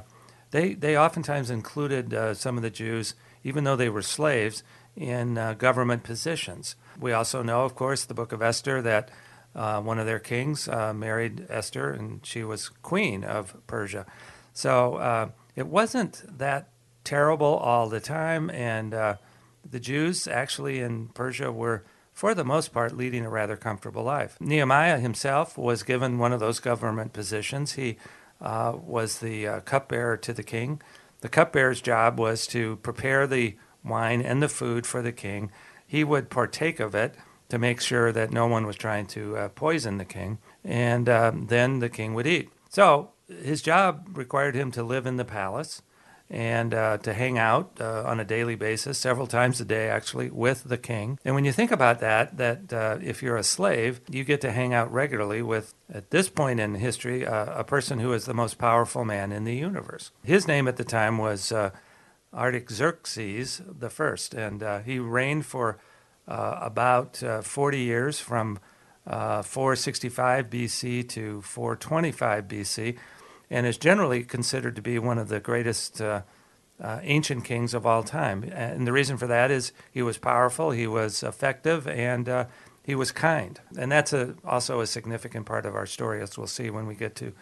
they, 0.52 0.76
they 0.76 0.98
oftentimes 0.98 1.50
included 1.50 2.14
uh, 2.14 2.34
some 2.36 2.56
of 2.56 2.64
the 2.64 2.70
Jews, 2.70 3.16
even 3.44 3.66
though 3.66 3.76
they 3.76 3.90
were 3.90 4.02
slaves, 4.02 4.64
in 4.96 5.38
uh, 5.38 5.54
government 5.56 6.04
positions. 6.04 6.78
We 6.98 7.12
also 7.12 7.44
know, 7.44 7.66
of 7.66 7.76
course, 7.76 8.06
the 8.06 8.14
book 8.14 8.32
of 8.32 8.42
Esther, 8.42 8.82
that 8.82 9.12
uh, 9.54 9.82
one 9.82 10.00
of 10.00 10.06
their 10.06 10.20
kings 10.20 10.70
uh, 10.70 10.94
married 10.94 11.46
Esther, 11.50 11.92
and 11.92 12.26
she 12.26 12.46
was 12.46 12.70
queen 12.70 13.26
of 13.26 13.58
Persia. 13.68 14.06
So 14.54 15.34
it 15.54 15.68
wasn't 15.68 16.24
that 16.38 16.70
terrible 17.04 17.58
all 17.58 17.90
the 17.90 18.00
time, 18.00 18.50
and 18.50 19.18
the 19.70 19.80
Jews 19.80 20.28
actually 20.28 20.80
in 20.80 21.08
Persia 21.10 21.52
were, 21.52 21.84
for 22.14 22.34
the 22.34 22.46
most 22.46 22.72
part, 22.72 22.96
leading 22.96 23.26
a 23.26 23.30
rather 23.30 23.58
comfortable 23.58 24.04
life. 24.04 24.38
Nehemiah 24.40 25.00
himself 25.00 25.58
was 25.58 25.84
given 25.84 26.20
one 26.20 26.34
of 26.34 26.40
those 26.40 26.60
government 26.60 27.14
positions. 27.14 27.74
He 27.74 27.98
uh, 28.42 28.74
was 28.76 29.20
the 29.20 29.48
uh, 29.48 29.60
cupbearer 29.62 30.18
to 30.18 30.34
the 30.34 30.44
king. 30.44 30.82
The 31.22 31.30
cupbearer's 31.30 31.82
job 31.82 32.20
was 32.20 32.46
to 32.48 32.78
prepare 32.78 33.26
the 33.26 33.58
wine 33.84 34.22
and 34.22 34.42
the 34.42 34.50
food 34.50 34.86
for 34.86 35.02
the 35.02 35.12
king. 35.12 35.52
He 35.88 36.04
would 36.04 36.30
partake 36.30 36.80
of 36.80 36.96
it 36.96 37.16
to 37.50 37.58
make 37.58 37.80
sure 37.80 38.12
that 38.12 38.32
no 38.32 38.48
one 38.48 38.66
was 38.66 38.76
trying 38.76 39.06
to 39.08 39.38
uh, 39.38 39.50
poison 39.50 39.98
the 39.98 40.06
king, 40.06 40.40
and 40.64 41.08
um, 41.08 41.48
then 41.48 41.80
the 41.80 41.90
king 41.90 42.14
would 42.14 42.28
eat. 42.28 42.50
So 42.70 43.12
his 43.28 43.62
job 43.62 44.10
required 44.18 44.56
him 44.56 44.72
to 44.72 44.84
live 44.84 45.06
in 45.06 45.18
the 45.18 45.26
palace 45.26 45.82
and 46.30 46.74
uh, 46.74 46.98
to 46.98 47.14
hang 47.14 47.38
out 47.38 47.78
uh, 47.80 48.04
on 48.04 48.20
a 48.20 48.26
daily 48.26 48.56
basis, 48.56 48.98
several 48.98 49.28
times 49.28 49.62
a 49.62 49.66
day 49.66 49.90
actually, 49.90 50.30
with 50.30 50.64
the 50.64 50.78
king. 50.78 51.20
And 51.24 51.36
when 51.36 51.46
you 51.46 51.52
think 51.52 51.72
about 51.72 52.00
that, 52.00 52.38
that 52.38 52.74
uh, 52.74 52.98
if 53.02 53.22
you're 53.22 53.38
a 53.38 53.44
slave, 53.44 54.02
you 54.10 54.24
get 54.24 54.42
to 54.42 54.52
hang 54.52 54.74
out 54.74 54.92
regularly 54.92 55.42
with, 55.42 55.74
at 55.94 56.10
this 56.10 56.30
point 56.30 56.60
in 56.60 56.76
history, 56.76 57.26
uh, 57.26 57.60
a 57.60 57.64
person 57.64 58.00
who 58.00 58.12
is 58.14 58.26
the 58.26 58.34
most 58.34 58.58
powerful 58.58 59.06
man 59.06 59.32
in 59.32 59.44
the 59.44 59.56
universe. 59.56 60.12
His 60.24 60.48
name 60.48 60.68
at 60.68 60.78
the 60.78 60.84
time 60.84 61.18
was 61.20 61.52
uh, 61.52 61.70
Artaxerxes 62.34 63.62
the 63.68 63.90
First, 63.90 64.34
and 64.34 64.64
uh, 64.64 64.80
he 64.80 65.00
reigned 65.00 65.46
for 65.46 65.78
about 66.28 67.18
40 67.18 67.80
years 67.80 68.20
from 68.20 68.60
465 69.06 70.50
BC 70.50 71.08
to 71.10 71.42
425 71.42 72.48
BC 72.48 72.98
and 73.50 73.66
is 73.66 73.78
generally 73.78 74.24
considered 74.24 74.76
to 74.76 74.82
be 74.82 75.00
one 75.00 75.18
of 75.18 75.30
the 75.30 75.40
greatest 75.40 76.02
uh, 76.02 76.22
uh, 76.82 77.00
ancient 77.04 77.46
kings 77.46 77.74
of 77.74 77.86
all 77.86 78.04
time. 78.04 78.44
And 78.54 78.86
the 78.86 78.92
reason 78.92 79.18
for 79.18 79.28
that 79.28 79.52
is 79.52 79.72
he 79.92 80.02
was 80.02 80.18
powerful, 80.18 80.72
he 80.72 80.88
was 80.88 81.24
effective, 81.24 81.88
and 81.88 82.28
uh, 82.28 82.46
he 82.84 82.96
was 82.96 83.12
kind. 83.12 83.60
And 83.78 83.92
that's 83.92 84.14
a, 84.14 84.36
also 84.46 84.82
a 84.82 84.88
significant 84.88 85.46
part 85.46 85.66
of 85.66 85.76
our 85.76 85.86
story, 85.86 86.22
as 86.22 86.38
we'll 86.38 86.48
see 86.48 86.70
when 86.70 86.86
we 86.86 86.96
get 86.96 87.16
to 87.16 87.34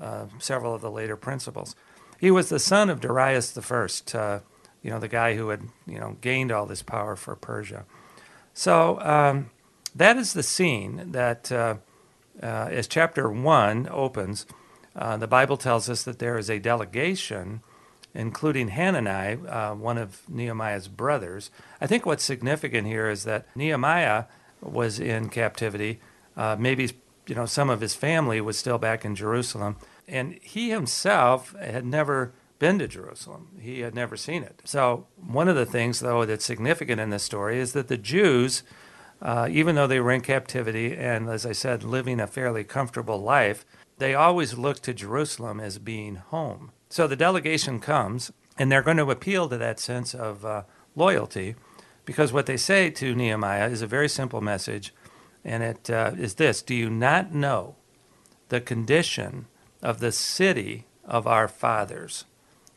uh, 0.00 0.26
several 0.38 0.74
of 0.74 0.80
the 0.80 0.90
later 0.90 1.16
principles. 1.16 1.74
He 2.18 2.30
was 2.30 2.48
the 2.48 2.58
son 2.58 2.90
of 2.90 3.00
Darius 3.00 3.50
the 3.50 3.62
First, 3.62 4.14
uh, 4.14 4.40
you 4.82 4.90
know, 4.90 4.98
the 4.98 5.08
guy 5.08 5.34
who 5.34 5.50
had 5.50 5.62
you 5.86 5.98
know 5.98 6.16
gained 6.20 6.50
all 6.50 6.66
this 6.66 6.82
power 6.82 7.14
for 7.14 7.36
Persia. 7.36 7.84
So 8.54 9.00
um, 9.00 9.50
that 9.94 10.16
is 10.16 10.32
the 10.32 10.42
scene 10.42 11.12
that, 11.12 11.52
uh, 11.52 11.76
as 12.40 12.88
chapter 12.88 13.30
one 13.30 13.88
opens. 13.90 14.46
Uh, 14.96 15.16
the 15.16 15.26
Bible 15.26 15.56
tells 15.56 15.88
us 15.88 16.02
that 16.02 16.18
there 16.18 16.38
is 16.38 16.50
a 16.50 16.58
delegation 16.58 17.60
including 18.14 18.68
Hanani, 18.68 19.46
uh, 19.46 19.74
one 19.74 19.98
of 19.98 20.28
Nehemiah's 20.28 20.88
brothers. 20.88 21.50
I 21.80 21.86
think 21.86 22.06
what's 22.06 22.24
significant 22.24 22.86
here 22.86 23.08
is 23.08 23.24
that 23.24 23.46
Nehemiah 23.54 24.24
was 24.60 24.98
in 24.98 25.28
captivity. 25.28 26.00
Uh, 26.36 26.56
maybe 26.58 26.90
you 27.26 27.34
know 27.34 27.46
some 27.46 27.70
of 27.70 27.80
his 27.80 27.94
family 27.94 28.40
was 28.40 28.58
still 28.58 28.78
back 28.78 29.04
in 29.04 29.14
Jerusalem, 29.14 29.76
and 30.06 30.38
he 30.42 30.70
himself 30.70 31.54
had 31.60 31.84
never 31.84 32.32
been 32.58 32.78
to 32.80 32.88
Jerusalem. 32.88 33.48
He 33.60 33.80
had 33.80 33.94
never 33.94 34.16
seen 34.16 34.42
it. 34.42 34.62
So 34.64 35.06
one 35.16 35.48
of 35.48 35.54
the 35.54 35.66
things, 35.66 36.00
though, 36.00 36.24
that's 36.24 36.44
significant 36.44 37.00
in 37.00 37.10
this 37.10 37.22
story 37.22 37.60
is 37.60 37.72
that 37.74 37.86
the 37.86 37.96
Jews, 37.96 38.64
uh, 39.22 39.46
even 39.48 39.76
though 39.76 39.86
they 39.86 40.00
were 40.00 40.10
in 40.10 40.22
captivity 40.22 40.96
and, 40.96 41.28
as 41.28 41.46
I 41.46 41.52
said, 41.52 41.84
living 41.84 42.18
a 42.18 42.26
fairly 42.26 42.64
comfortable 42.64 43.22
life, 43.22 43.64
they 43.98 44.14
always 44.14 44.56
look 44.56 44.80
to 44.80 44.94
Jerusalem 44.94 45.60
as 45.60 45.78
being 45.78 46.16
home. 46.16 46.72
So 46.88 47.06
the 47.06 47.16
delegation 47.16 47.80
comes, 47.80 48.32
and 48.56 48.70
they're 48.70 48.82
going 48.82 48.96
to 48.96 49.10
appeal 49.10 49.48
to 49.48 49.58
that 49.58 49.80
sense 49.80 50.14
of 50.14 50.44
uh, 50.44 50.62
loyalty, 50.96 51.54
because 52.04 52.32
what 52.32 52.46
they 52.46 52.56
say 52.56 52.90
to 52.90 53.14
Nehemiah 53.14 53.68
is 53.68 53.82
a 53.82 53.86
very 53.86 54.08
simple 54.08 54.40
message, 54.40 54.94
and 55.44 55.62
it 55.62 55.90
uh, 55.90 56.12
is 56.16 56.34
this: 56.34 56.62
Do 56.62 56.74
you 56.74 56.88
not 56.88 57.34
know 57.34 57.76
the 58.48 58.60
condition 58.60 59.46
of 59.82 60.00
the 60.00 60.12
city 60.12 60.86
of 61.04 61.26
our 61.26 61.48
fathers? 61.48 62.24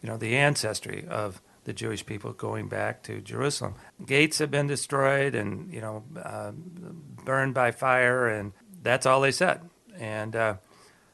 You 0.01 0.10
know, 0.10 0.18
the 0.18 0.36
ancestry 0.36 1.06
of 1.08 1.42
the 1.63 1.74
Jewish 1.74 2.06
people 2.06 2.34
going 2.34 2.68
back 2.68 3.04
to 3.04 3.22
Jerusalem. 3.22 3.75
Gates 4.06 4.40
have 4.40 4.51
been 4.51 4.68
destroyed 4.68 5.36
and 5.36 5.72
you 5.72 5.80
know 5.80 6.04
uh, 6.22 6.51
burned 6.51 7.54
by 7.54 7.72
fire, 7.72 8.28
and 8.28 8.51
that's 8.82 9.06
all 9.06 9.22
they 9.22 9.32
said. 9.32 9.62
And 9.98 10.36
uh, 10.36 10.56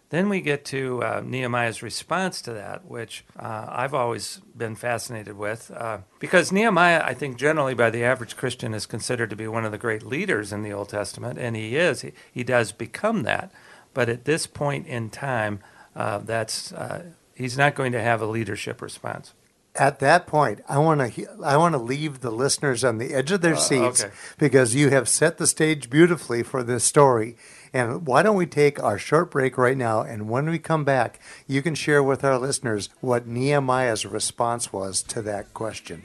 then 0.10 0.30
we 0.30 0.40
get 0.40 0.64
to 0.66 1.04
uh, 1.04 1.22
Nehemiah's 1.26 1.84
response 1.84 2.42
to 2.44 2.54
that, 2.54 2.86
which 2.86 3.26
uh, 3.38 3.66
I've 3.70 3.94
always 3.94 4.40
been 4.56 4.76
fascinated 4.76 5.38
with, 5.38 5.70
uh, 5.76 6.00
because 6.20 6.52
Nehemiah, 6.52 7.02
I 7.04 7.14
think, 7.14 7.38
generally 7.38 7.74
by 7.74 7.90
the 7.90 8.04
average 8.04 8.38
Christian, 8.38 8.74
is 8.74 8.86
considered 8.86 9.30
to 9.30 9.36
be 9.36 9.48
one 9.48 9.66
of 9.66 9.72
the 9.72 9.78
great 9.78 10.04
leaders 10.04 10.54
in 10.54 10.64
the 10.64 10.72
Old 10.72 10.90
Testament, 10.90 11.38
and 11.38 11.56
he 11.56 11.76
is. 11.76 12.02
He, 12.02 12.14
he 12.32 12.44
does 12.44 12.72
become 12.72 13.24
that, 13.24 13.52
but 13.94 14.08
at 14.08 14.24
this 14.26 14.48
point 14.48 14.88
in 14.88 15.10
time, 15.10 15.60
uh, 15.96 16.20
that's 16.20 16.72
uh, 16.72 17.04
he's 17.36 17.58
not 17.58 17.76
going 17.76 17.92
to 17.92 18.02
have 18.02 18.22
a 18.22 18.28
leadership 18.28 18.82
response. 18.82 19.34
At 19.76 20.00
that 20.00 20.26
point, 20.26 20.62
I 20.68 20.80
want 20.80 21.14
to 21.14 21.28
I 21.44 21.56
want 21.58 21.74
to 21.74 21.80
leave 21.80 22.22
the 22.22 22.32
listeners 22.32 22.84
on 22.84 22.98
the 22.98 23.14
edge 23.14 23.32
of 23.32 23.42
their 23.42 23.54
Uh, 23.56 23.60
seats 23.60 24.04
okay. 24.04 24.14
because 24.40 24.74
you 24.74 24.90
have 24.90 25.08
set 25.08 25.38
the 25.38 25.46
stage 25.46 25.90
beautifully 25.90 26.42
for 26.44 26.64
this 26.64 26.84
story. 26.84 27.36
And 27.74 28.06
why 28.06 28.24
don't 28.24 28.36
we 28.36 28.46
take 28.46 28.82
our 28.82 28.98
short 28.98 29.32
break 29.32 29.58
right 29.58 29.78
now? 29.78 30.02
And 30.02 30.30
when 30.30 30.50
we 30.50 30.60
come 30.60 30.84
back, 30.84 31.20
you 31.48 31.62
can 31.62 31.76
share 31.76 32.02
with 32.04 32.24
our 32.24 32.38
listeners 32.38 32.90
what 33.02 33.28
Nehemiah's 33.28 34.06
response 34.06 34.72
was 34.72 35.02
to 35.04 35.22
that 35.24 35.54
question. 35.54 36.04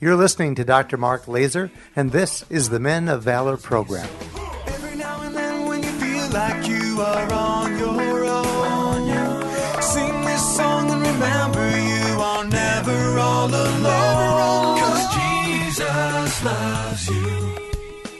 You're 0.00 0.16
listening 0.16 0.54
to 0.56 0.64
Dr. 0.64 0.96
Mark 0.96 1.26
Laaser, 1.26 1.70
and 1.96 2.12
this 2.12 2.44
is 2.48 2.68
the 2.68 2.78
Men 2.78 3.08
of 3.08 3.24
Valor 3.24 3.56
program. 3.56 4.08
Every 4.66 4.96
now 4.96 5.22
and 5.22 5.34
then 5.34 5.66
when 5.66 5.82
you 5.82 5.90
feel 5.90 6.28
like 6.30 6.68
you 6.68 7.00
are 7.00 7.32
on 7.32 7.78
your 7.78 8.24
own, 8.24 8.38
sing 9.82 10.24
this 10.24 10.56
song 10.56 10.90
and 10.90 11.02
remember 11.02 11.66
you 11.80 12.20
are 12.20 12.44
never 12.44 13.18
all 13.18 13.48
alone. 13.48 14.78
Cause 14.78 15.06
Jesus 15.16 16.44
loves 16.44 17.08
you. 17.08 17.17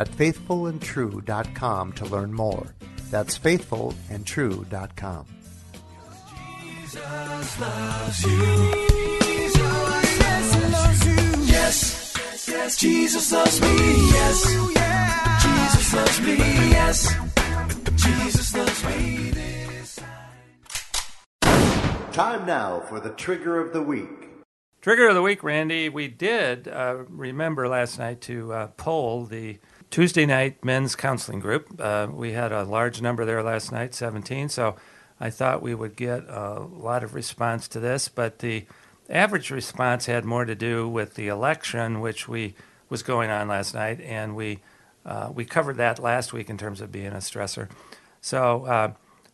at 0.00 0.08
faithfulandtrue.com 0.08 1.92
to 1.92 2.04
learn 2.06 2.32
more. 2.32 2.74
That's 3.10 3.38
faithfulandtrue.com. 3.38 5.26
Yes, 11.46 12.48
yes, 12.48 12.76
Jesus 12.76 13.32
loves 13.32 13.60
me. 13.60 13.68
Yes, 13.68 14.44
Jesus 15.42 15.94
loves 15.94 16.20
me. 16.22 16.36
Yes, 16.70 17.14
Jesus 17.96 18.56
loves 18.56 18.84
me. 18.84 19.30
This 19.30 20.00
Time 22.12 22.46
now 22.46 22.80
for 22.80 22.98
the 23.00 23.10
trigger 23.10 23.60
of 23.60 23.72
the 23.74 23.82
week. 23.82 24.29
Trigger 24.80 25.08
of 25.08 25.14
the 25.14 25.20
week, 25.20 25.42
Randy. 25.42 25.90
We 25.90 26.08
did 26.08 26.66
uh, 26.66 27.04
remember 27.10 27.68
last 27.68 27.98
night 27.98 28.22
to 28.22 28.50
uh, 28.50 28.66
poll 28.78 29.26
the 29.26 29.58
Tuesday 29.90 30.24
night 30.24 30.64
men's 30.64 30.96
counseling 30.96 31.38
group. 31.38 31.78
Uh, 31.78 32.08
we 32.10 32.32
had 32.32 32.50
a 32.50 32.64
large 32.64 33.02
number 33.02 33.26
there 33.26 33.42
last 33.42 33.72
night, 33.72 33.94
17. 33.94 34.48
So 34.48 34.76
I 35.20 35.28
thought 35.28 35.60
we 35.60 35.74
would 35.74 35.96
get 35.96 36.26
a 36.30 36.60
lot 36.60 37.04
of 37.04 37.14
response 37.14 37.68
to 37.68 37.80
this, 37.80 38.08
but 38.08 38.38
the 38.38 38.64
average 39.10 39.50
response 39.50 40.06
had 40.06 40.24
more 40.24 40.46
to 40.46 40.54
do 40.54 40.88
with 40.88 41.14
the 41.14 41.28
election, 41.28 42.00
which 42.00 42.26
we 42.26 42.54
was 42.88 43.02
going 43.02 43.28
on 43.28 43.48
last 43.48 43.74
night, 43.74 44.00
and 44.00 44.34
we 44.34 44.60
uh, 45.04 45.30
we 45.34 45.44
covered 45.44 45.76
that 45.76 45.98
last 45.98 46.32
week 46.32 46.48
in 46.48 46.56
terms 46.56 46.80
of 46.80 46.90
being 46.90 47.08
a 47.08 47.16
stressor. 47.16 47.68
So, 48.22 48.64
uh, 48.64 48.92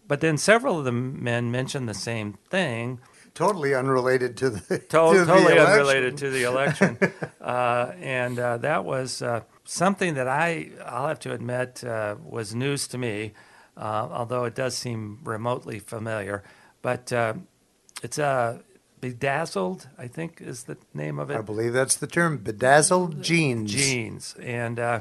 but 0.08 0.20
then 0.20 0.38
several 0.38 0.80
of 0.80 0.84
the 0.84 0.92
men 0.92 1.52
mentioned 1.52 1.88
the 1.88 1.94
same 1.94 2.36
thing. 2.50 2.98
Totally 3.36 3.74
unrelated 3.74 4.36
to 4.38 4.50
the, 4.50 4.78
To- 4.78 4.86
to 4.88 5.18
the 5.20 5.26
totally 5.26 5.52
election. 5.52 5.72
unrelated 5.72 6.16
to 6.18 6.30
the 6.30 6.42
election, 6.44 6.98
uh, 7.40 7.92
and 8.00 8.38
uh, 8.38 8.56
that 8.56 8.84
was 8.84 9.22
uh, 9.22 9.42
something 9.64 10.14
that 10.14 10.26
I, 10.26 10.70
I'll 10.84 11.06
have 11.06 11.20
to 11.20 11.32
admit, 11.32 11.84
uh, 11.84 12.16
was 12.24 12.54
news 12.54 12.88
to 12.88 12.98
me. 12.98 13.32
Uh, 13.76 14.08
although 14.10 14.44
it 14.44 14.54
does 14.54 14.74
seem 14.74 15.18
remotely 15.22 15.78
familiar, 15.78 16.42
but 16.80 17.12
uh, 17.12 17.34
it's 18.02 18.18
uh, 18.18 18.58
bedazzled. 19.02 19.86
I 19.98 20.08
think 20.08 20.40
is 20.40 20.62
the 20.64 20.78
name 20.94 21.18
of 21.18 21.30
it. 21.30 21.36
I 21.36 21.42
believe 21.42 21.74
that's 21.74 21.96
the 21.96 22.06
term 22.06 22.38
bedazzled 22.38 23.22
jeans. 23.22 23.70
Jeans, 23.70 24.34
and 24.42 24.80
uh, 24.80 25.00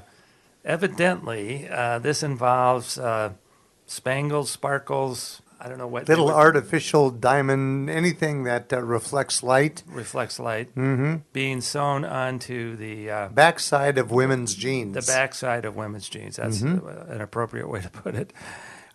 evidently 0.66 1.70
uh, 1.70 2.00
this 2.00 2.22
involves 2.24 2.98
uh, 2.98 3.32
spangles, 3.86 4.50
sparkles. 4.52 5.42
I 5.60 5.68
don't 5.70 5.78
know 5.78 5.88
what 5.88 6.08
Little 6.08 6.30
artificial 6.30 7.10
diamond, 7.12 7.90
anything 7.90 8.44
that 8.44 8.72
uh, 8.74 8.82
reflects 8.82 9.42
light. 9.44 9.84
reflects 9.88 10.40
light 10.40 10.74
Mm-hmm. 10.76 11.16
being 11.34 11.62
sewn 11.62 12.06
onto 12.06 12.76
the 12.76 13.10
uh, 13.10 13.28
Backside 13.30 13.98
of 13.98 14.12
women's 14.12 14.54
jeans. 14.56 14.94
the 14.94 15.12
backside 15.12 15.66
of 15.66 15.76
women's 15.76 16.08
jeans. 16.10 16.36
That's 16.38 16.62
uh, 16.64 17.06
an 17.10 17.22
appropriate 17.22 17.70
way 17.70 17.82
to 17.82 17.90
put 17.90 18.16
it. 18.16 18.34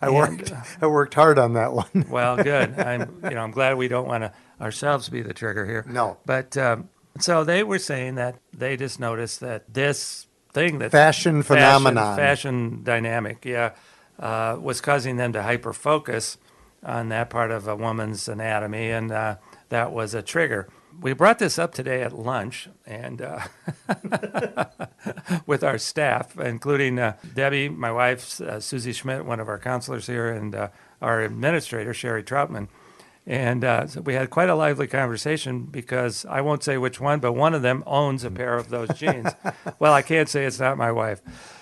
I 0.01 0.07
And, 0.07 0.15
worked. 0.15 0.51
uh, 0.51 0.61
I 0.81 0.87
worked 0.87 1.13
hard 1.13 1.37
on 1.39 1.53
that 1.53 1.73
one. 1.73 2.05
well, 2.09 2.37
good. 2.37 2.79
I'm, 2.79 3.21
you 3.23 3.31
know, 3.31 3.41
I'm 3.41 3.51
glad 3.51 3.75
we 3.77 3.87
don't 3.87 4.07
want 4.07 4.23
to 4.23 4.33
ourselves 4.59 5.09
be 5.09 5.21
the 5.21 5.33
trigger 5.33 5.65
here. 5.65 5.85
No. 5.87 6.17
But 6.25 6.55
um, 6.57 6.89
so 7.19 7.43
they 7.43 7.63
were 7.63 7.79
saying 7.79 8.15
that 8.15 8.35
they 8.53 8.77
just 8.77 8.99
noticed 8.99 9.39
that 9.41 9.73
this 9.73 10.27
thing 10.53 10.79
that 10.79 10.91
Fashion 10.91 11.43
phenomenon. 11.43 12.15
fashion 12.17 12.81
dynamic, 12.83 13.45
yeah, 13.45 13.71
uh, 14.19 14.57
was 14.59 14.81
causing 14.81 15.17
them 15.17 15.33
to 15.33 15.41
hyper 15.41 15.73
focus 15.73 16.37
on 16.83 17.09
that 17.09 17.29
part 17.29 17.51
of 17.51 17.67
a 17.67 17.75
woman's 17.75 18.27
anatomy, 18.27 18.89
and 18.89 19.11
uh, 19.11 19.35
that 19.69 19.91
was 19.91 20.13
a 20.13 20.21
trigger. 20.21 20.67
We 20.99 21.13
brought 21.13 21.39
this 21.39 21.57
up 21.57 21.73
today 21.73 22.01
at 22.01 22.13
lunch, 22.13 22.69
and 22.85 23.21
uh, 23.21 23.47
with 25.45 25.63
our 25.63 25.77
staff, 25.77 26.37
including 26.39 26.99
uh, 26.99 27.17
Debbie, 27.33 27.69
my 27.69 27.91
wife, 27.91 28.41
uh, 28.41 28.59
Susie 28.59 28.93
Schmidt, 28.93 29.25
one 29.25 29.39
of 29.39 29.47
our 29.47 29.59
counselors 29.59 30.07
here, 30.07 30.29
and 30.29 30.53
uh, 30.53 30.67
our 31.01 31.21
administrator, 31.21 31.93
Sherry 31.93 32.23
Troutman. 32.23 32.67
And 33.27 33.63
uh, 33.63 33.87
so 33.87 34.01
we 34.01 34.15
had 34.15 34.29
quite 34.29 34.49
a 34.49 34.55
lively 34.55 34.87
conversation 34.87 35.63
because 35.63 36.25
I 36.25 36.41
won't 36.41 36.63
say 36.63 36.77
which 36.77 36.99
one, 36.99 37.19
but 37.19 37.33
one 37.33 37.53
of 37.53 37.61
them 37.61 37.83
owns 37.85 38.23
a 38.23 38.31
pair 38.31 38.55
of 38.55 38.69
those 38.69 38.89
jeans. 38.97 39.31
well, 39.79 39.93
I 39.93 40.01
can't 40.01 40.27
say 40.27 40.45
it's 40.45 40.59
not 40.59 40.77
my 40.77 40.91
wife. 40.91 41.21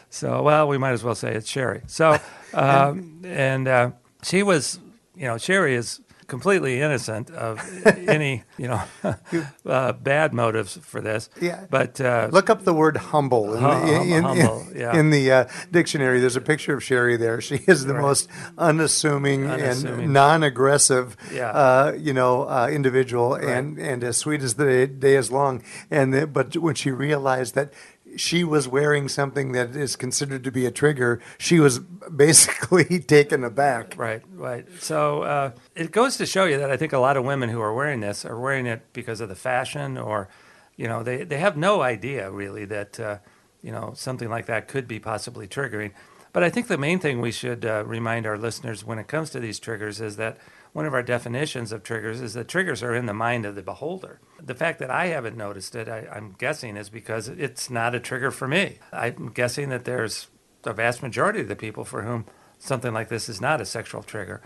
So, 0.10 0.42
well, 0.42 0.68
we 0.68 0.78
might 0.78 0.92
as 0.92 1.04
well 1.04 1.16
say 1.16 1.36
it's 1.36 1.50
Sherry. 1.50 1.82
So, 1.88 2.18
um, 2.54 3.22
and 3.26 3.68
uh, 3.68 3.92
she 4.24 4.42
was, 4.42 4.80
you 5.20 5.26
know, 5.28 5.38
Sherry 5.38 5.76
is 5.76 6.00
completely 6.28 6.80
innocent 6.80 7.32
of 7.32 7.60
any, 8.08 8.44
you 8.58 8.68
know, 8.68 8.82
uh, 9.66 9.94
bad 9.94 10.32
motives 10.32 10.78
for 10.84 11.02
this. 11.02 11.28
Yeah. 11.42 11.66
But 11.72 12.00
uh, 12.00 12.30
Look 12.32 12.52
up 12.52 12.64
the 12.64 12.74
word 12.74 12.98
humble 12.98 13.56
in, 13.56 13.62
Hum- 13.62 13.88
the, 13.88 13.94
in, 13.96 14.02
in- 14.14 14.24
humble, 14.24 14.68
yeah. 14.76 14.96
in 15.00 15.10
the 15.10 15.32
uh, 15.32 15.46
dictionary. 15.72 16.20
There's 16.20 16.36
a 16.36 16.42
picture 16.42 16.76
of 16.76 16.84
Sherry 16.84 17.18
there. 17.18 17.42
She 17.42 17.56
is 17.68 17.86
the 17.86 17.96
Right. 17.96 18.02
most 18.04 18.30
unassuming, 18.60 19.50
Unassuming. 19.50 20.04
and 20.06 20.14
non-aggressive, 20.14 21.18
Yeah. 21.34 21.50
uh, 21.50 21.94
you 21.98 22.14
know, 22.14 22.44
uh, 22.44 22.70
individual, 22.72 23.34
and 23.34 23.80
and 23.80 24.04
as 24.04 24.18
sweet 24.18 24.42
as 24.44 24.54
the 24.54 24.66
day, 24.66 24.86
day 24.86 25.16
is 25.16 25.32
long. 25.32 25.64
And 25.90 26.14
the, 26.14 26.28
but 26.28 26.56
when 26.58 26.76
she 26.76 26.92
realized 26.92 27.56
that. 27.56 27.74
She 28.18 28.44
was 28.44 28.68
wearing 28.68 29.08
something 29.08 29.52
that 29.54 29.76
is 29.76 29.96
considered 29.96 30.44
to 30.44 30.52
be 30.52 30.66
a 30.66 30.72
trigger. 30.72 31.22
She 31.38 31.60
was 31.60 31.80
basically 31.80 33.00
taken 33.08 33.44
aback. 33.44 33.96
Right, 33.98 34.22
right. 34.34 34.66
So 34.80 35.24
uh, 35.24 35.52
it 35.76 35.92
goes 35.92 36.18
to 36.18 36.26
show 36.26 36.46
you 36.46 36.58
that 36.58 36.72
I 36.72 36.78
think 36.78 36.94
a 36.94 37.00
lot 37.00 37.18
of 37.18 37.24
women 37.24 37.50
who 37.50 37.62
are 37.62 37.74
wearing 37.74 38.00
this 38.00 38.26
are 38.26 38.40
wearing 38.40 38.66
it 38.66 38.82
because 38.94 39.22
of 39.22 39.30
the 39.30 39.36
fashion, 39.36 39.98
or 39.98 40.30
you 40.76 40.88
know, 40.88 41.04
they 41.04 41.24
they 41.24 41.38
have 41.38 41.58
no 41.58 41.82
idea 41.82 42.32
really 42.32 42.66
that 42.66 43.00
uh, 43.00 43.18
you 43.62 43.72
know 43.72 43.94
something 43.96 44.30
like 44.30 44.46
that 44.48 44.68
could 44.68 44.88
be 44.88 45.00
possibly 45.00 45.48
triggering. 45.48 45.92
But 46.32 46.44
I 46.44 46.50
think 46.50 46.68
the 46.68 46.78
main 46.78 47.00
thing 47.00 47.22
we 47.22 47.32
should 47.32 47.66
uh, 47.66 47.84
remind 47.86 48.28
our 48.28 48.38
listeners 48.38 48.86
when 48.86 49.00
it 49.00 49.08
comes 49.08 49.32
to 49.32 49.40
these 49.40 49.60
triggers 49.60 50.00
is 50.00 50.16
that 50.18 50.38
one 50.72 50.86
of 50.86 50.94
our 50.94 51.04
definitions 51.04 51.72
of 51.72 51.84
triggers 51.84 52.22
is 52.22 52.34
that 52.34 52.48
triggers 52.48 52.84
are 52.84 52.94
in 52.94 53.06
the 53.06 53.14
mind 53.14 53.46
of 53.46 53.56
the 53.56 53.62
beholder. 53.62 54.20
The 54.42 54.56
fact 54.56 54.80
that 54.80 54.92
I 54.92 55.08
haven't 55.08 55.38
noticed 55.38 55.76
it, 55.76 55.90
I, 55.90 56.08
I'm 56.14 56.36
guessing, 56.38 56.78
is 56.78 56.90
because 56.90 57.28
it's 57.28 57.70
not 57.70 57.96
a 57.96 58.00
trigger 58.00 58.32
for 58.32 58.48
me. 58.48 58.80
I'm 58.92 59.32
guessing 59.34 59.70
that 59.70 59.86
there's 59.86 60.28
a 60.64 60.74
vast 60.74 61.02
majority 61.02 61.42
of 61.42 61.48
the 61.48 61.56
people 61.56 61.86
for 61.86 62.04
whom 62.04 62.26
something 62.60 62.94
like 62.94 63.10
this 63.10 63.30
is 63.30 63.42
not 63.42 63.62
a 63.62 63.66
sexual 63.66 64.04
trigger. 64.04 64.42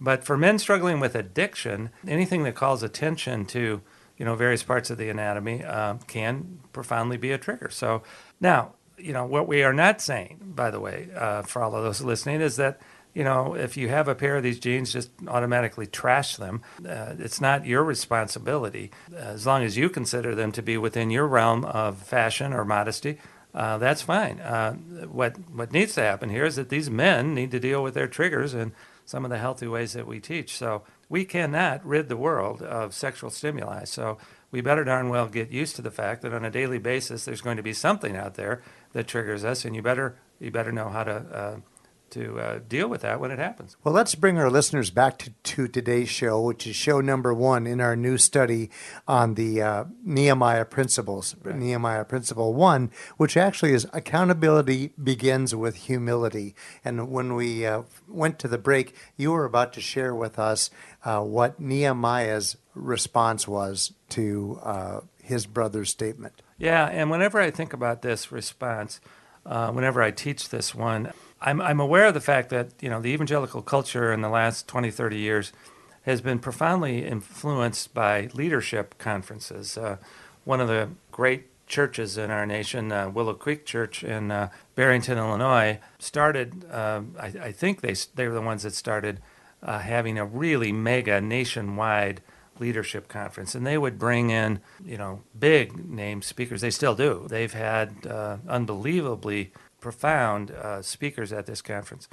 But 0.00 0.24
for 0.24 0.36
men 0.36 0.58
struggling 0.58 1.00
with 1.00 1.14
addiction, 1.14 1.90
anything 2.06 2.44
that 2.44 2.54
calls 2.54 2.82
attention 2.82 3.44
to 3.46 3.82
you 4.16 4.24
know 4.24 4.34
various 4.34 4.62
parts 4.64 4.90
of 4.90 4.98
the 4.98 5.08
anatomy 5.08 5.64
uh, 5.64 5.94
can 6.06 6.60
profoundly 6.72 7.16
be 7.16 7.30
a 7.30 7.38
trigger. 7.38 7.70
So 7.70 8.02
now 8.40 8.74
you 8.96 9.12
know 9.12 9.24
what 9.24 9.46
we 9.46 9.62
are 9.62 9.72
not 9.72 10.00
saying, 10.00 10.38
by 10.42 10.70
the 10.70 10.80
way, 10.80 11.08
uh, 11.14 11.42
for 11.42 11.62
all 11.62 11.74
of 11.74 11.84
those 11.84 12.00
listening, 12.00 12.40
is 12.40 12.56
that 12.56 12.80
you 13.18 13.24
know 13.24 13.54
if 13.54 13.76
you 13.76 13.88
have 13.88 14.06
a 14.06 14.14
pair 14.14 14.36
of 14.36 14.44
these 14.44 14.60
jeans, 14.60 14.92
just 14.92 15.10
automatically 15.26 15.86
trash 15.86 16.36
them. 16.36 16.62
Uh, 16.88 17.14
it's 17.18 17.40
not 17.40 17.66
your 17.66 17.82
responsibility 17.82 18.92
as 19.12 19.44
long 19.44 19.64
as 19.64 19.76
you 19.76 19.90
consider 19.90 20.36
them 20.36 20.52
to 20.52 20.62
be 20.62 20.76
within 20.76 21.10
your 21.10 21.26
realm 21.26 21.64
of 21.64 21.98
fashion 21.98 22.52
or 22.52 22.64
modesty. 22.64 23.18
Uh, 23.52 23.76
that's 23.78 24.02
fine. 24.02 24.38
Uh, 24.38 24.74
what 25.10 25.36
what 25.50 25.72
needs 25.72 25.94
to 25.94 26.00
happen 26.00 26.30
here 26.30 26.44
is 26.44 26.54
that 26.54 26.68
these 26.68 26.88
men 26.88 27.34
need 27.34 27.50
to 27.50 27.58
deal 27.58 27.82
with 27.82 27.94
their 27.94 28.06
triggers 28.06 28.54
and 28.54 28.70
some 29.04 29.24
of 29.24 29.30
the 29.30 29.38
healthy 29.38 29.66
ways 29.66 29.94
that 29.94 30.06
we 30.06 30.20
teach. 30.20 30.56
So 30.56 30.84
we 31.08 31.24
cannot 31.24 31.84
rid 31.84 32.08
the 32.08 32.16
world 32.16 32.62
of 32.62 32.94
sexual 32.94 33.30
stimuli. 33.30 33.84
So 33.84 34.18
we 34.52 34.60
better 34.60 34.84
darn 34.84 35.08
well 35.08 35.26
get 35.26 35.50
used 35.50 35.74
to 35.76 35.82
the 35.82 35.90
fact 35.90 36.22
that 36.22 36.32
on 36.32 36.44
a 36.44 36.50
daily 36.52 36.78
basis 36.78 37.24
there's 37.24 37.40
going 37.40 37.56
to 37.56 37.64
be 37.64 37.72
something 37.72 38.16
out 38.16 38.34
there 38.34 38.62
that 38.92 39.08
triggers 39.08 39.44
us, 39.44 39.64
and 39.64 39.74
you 39.74 39.82
better 39.82 40.14
you 40.38 40.52
better 40.52 40.70
know 40.70 40.88
how 40.88 41.02
to 41.02 41.12
uh, 41.12 41.56
to 42.12 42.38
uh, 42.40 42.60
deal 42.68 42.88
with 42.88 43.02
that 43.02 43.20
when 43.20 43.30
it 43.30 43.38
happens. 43.38 43.76
Well, 43.84 43.94
let's 43.94 44.14
bring 44.14 44.38
our 44.38 44.50
listeners 44.50 44.90
back 44.90 45.18
to, 45.18 45.30
to 45.30 45.68
today's 45.68 46.08
show, 46.08 46.40
which 46.40 46.66
is 46.66 46.76
show 46.76 47.00
number 47.00 47.32
one 47.34 47.66
in 47.66 47.80
our 47.80 47.96
new 47.96 48.18
study 48.18 48.70
on 49.06 49.34
the 49.34 49.62
uh, 49.62 49.84
Nehemiah 50.04 50.64
principles. 50.64 51.36
Nehemiah 51.44 52.04
principle 52.04 52.54
one, 52.54 52.90
which 53.16 53.36
actually 53.36 53.72
is 53.72 53.86
accountability 53.92 54.92
begins 55.02 55.54
with 55.54 55.76
humility. 55.76 56.54
And 56.84 57.10
when 57.10 57.34
we 57.34 57.66
uh, 57.66 57.82
went 58.06 58.38
to 58.40 58.48
the 58.48 58.58
break, 58.58 58.94
you 59.16 59.32
were 59.32 59.44
about 59.44 59.72
to 59.74 59.80
share 59.80 60.14
with 60.14 60.38
us 60.38 60.70
uh, 61.04 61.20
what 61.20 61.60
Nehemiah's 61.60 62.56
response 62.74 63.48
was 63.48 63.92
to 64.10 64.58
uh, 64.62 65.00
his 65.22 65.46
brother's 65.46 65.90
statement. 65.90 66.42
Yeah, 66.58 66.86
and 66.86 67.10
whenever 67.10 67.40
I 67.40 67.50
think 67.50 67.72
about 67.72 68.02
this 68.02 68.32
response, 68.32 69.00
uh, 69.46 69.70
whenever 69.70 70.02
I 70.02 70.10
teach 70.10 70.48
this 70.48 70.74
one, 70.74 71.12
I'm, 71.40 71.60
I'm 71.60 71.80
aware 71.80 72.06
of 72.06 72.14
the 72.14 72.20
fact 72.20 72.50
that 72.50 72.70
you 72.80 72.88
know 72.90 73.00
the 73.00 73.10
evangelical 73.10 73.62
culture 73.62 74.12
in 74.12 74.20
the 74.22 74.28
last 74.28 74.66
20, 74.68 74.90
30 74.90 75.18
years 75.18 75.52
has 76.02 76.20
been 76.20 76.38
profoundly 76.38 77.04
influenced 77.06 77.92
by 77.94 78.28
leadership 78.34 78.96
conferences. 78.98 79.76
Uh, 79.76 79.98
one 80.44 80.60
of 80.60 80.68
the 80.68 80.88
great 81.12 81.46
churches 81.66 82.16
in 82.16 82.30
our 82.30 82.46
nation, 82.46 82.90
uh, 82.90 83.10
Willow 83.10 83.34
Creek 83.34 83.66
Church 83.66 84.02
in 84.02 84.30
uh, 84.30 84.48
Barrington, 84.74 85.18
Illinois, 85.18 85.78
started. 85.98 86.64
um 86.72 87.14
I, 87.18 87.26
I 87.26 87.52
think 87.52 87.80
they 87.82 87.94
they 88.14 88.26
were 88.28 88.34
the 88.34 88.42
ones 88.42 88.62
that 88.62 88.74
started 88.74 89.20
uh, 89.62 89.78
having 89.80 90.18
a 90.18 90.24
really 90.24 90.72
mega 90.72 91.20
nationwide 91.20 92.22
leadership 92.58 93.06
conference, 93.08 93.54
and 93.54 93.66
they 93.66 93.78
would 93.78 93.98
bring 93.98 94.30
in 94.30 94.60
you 94.84 94.96
know 94.98 95.22
big 95.38 95.88
name 95.88 96.22
speakers. 96.22 96.60
They 96.60 96.70
still 96.70 96.94
do. 96.94 97.26
They've 97.28 97.52
had 97.52 98.06
uh, 98.06 98.38
unbelievably 98.48 99.52
profound 99.80 100.50
uh, 100.50 100.82
speakers 100.82 101.32
at 101.32 101.46
this 101.46 101.62
conference. 101.62 102.08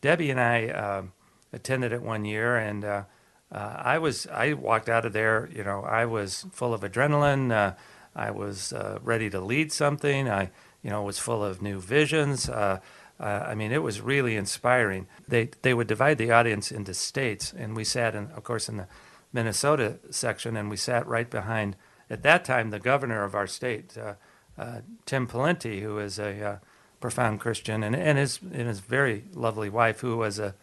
Debbie 0.00 0.30
and 0.30 0.40
I 0.40 0.68
um 0.68 1.12
attended 1.54 1.92
it 1.92 2.02
one 2.02 2.24
year, 2.24 2.56
and 2.56 2.84
uh, 2.84 3.04
uh, 3.52 3.76
I 3.78 3.98
was 3.98 4.26
I 4.26 4.52
walked 4.52 4.88
out 4.88 5.04
of 5.04 5.12
there. 5.12 5.48
You 5.54 5.64
know, 5.64 5.82
I 5.82 6.04
was 6.04 6.46
full 6.52 6.74
of 6.74 6.82
adrenaline. 6.82 7.52
Uh, 7.52 7.74
I 8.14 8.30
was 8.30 8.72
uh, 8.72 8.98
ready 9.02 9.30
to 9.30 9.40
lead 9.40 9.72
something. 9.72 10.28
I 10.28 10.50
you 10.82 10.90
know 10.90 11.02
was 11.02 11.18
full 11.18 11.42
of 11.44 11.62
new 11.62 11.80
visions. 11.80 12.48
Uh, 12.48 12.80
uh, 13.20 13.24
I 13.46 13.54
mean, 13.54 13.70
it 13.70 13.82
was 13.82 14.00
really 14.00 14.36
inspiring. 14.36 15.06
They 15.28 15.50
they 15.62 15.72
would 15.72 15.86
divide 15.86 16.18
the 16.18 16.32
audience 16.32 16.72
into 16.72 16.92
states, 16.94 17.54
and 17.56 17.76
we 17.76 17.84
sat 17.84 18.14
in, 18.14 18.30
of 18.32 18.42
course, 18.42 18.68
in 18.68 18.76
the 18.76 18.88
Minnesota 19.32 19.98
section, 20.10 20.56
and 20.56 20.68
we 20.68 20.76
sat 20.76 21.06
right 21.06 21.28
behind, 21.30 21.76
at 22.10 22.22
that 22.22 22.44
time, 22.44 22.70
the 22.70 22.78
governor 22.78 23.24
of 23.24 23.34
our 23.34 23.46
state, 23.46 23.96
uh, 23.98 24.14
uh, 24.56 24.80
Tim 25.06 25.26
Pawlenty, 25.26 25.80
who 25.80 25.98
is 25.98 26.18
a 26.18 26.44
uh, 26.44 26.58
profound 27.04 27.38
Christian, 27.38 27.82
and, 27.82 27.94
and 27.94 28.16
his 28.16 28.40
and 28.40 28.66
his 28.66 28.80
very 28.80 29.24
lovely 29.34 29.68
wife, 29.68 30.00
who 30.00 30.16
was 30.16 30.38
a 30.38 30.54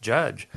judge, 0.00 0.48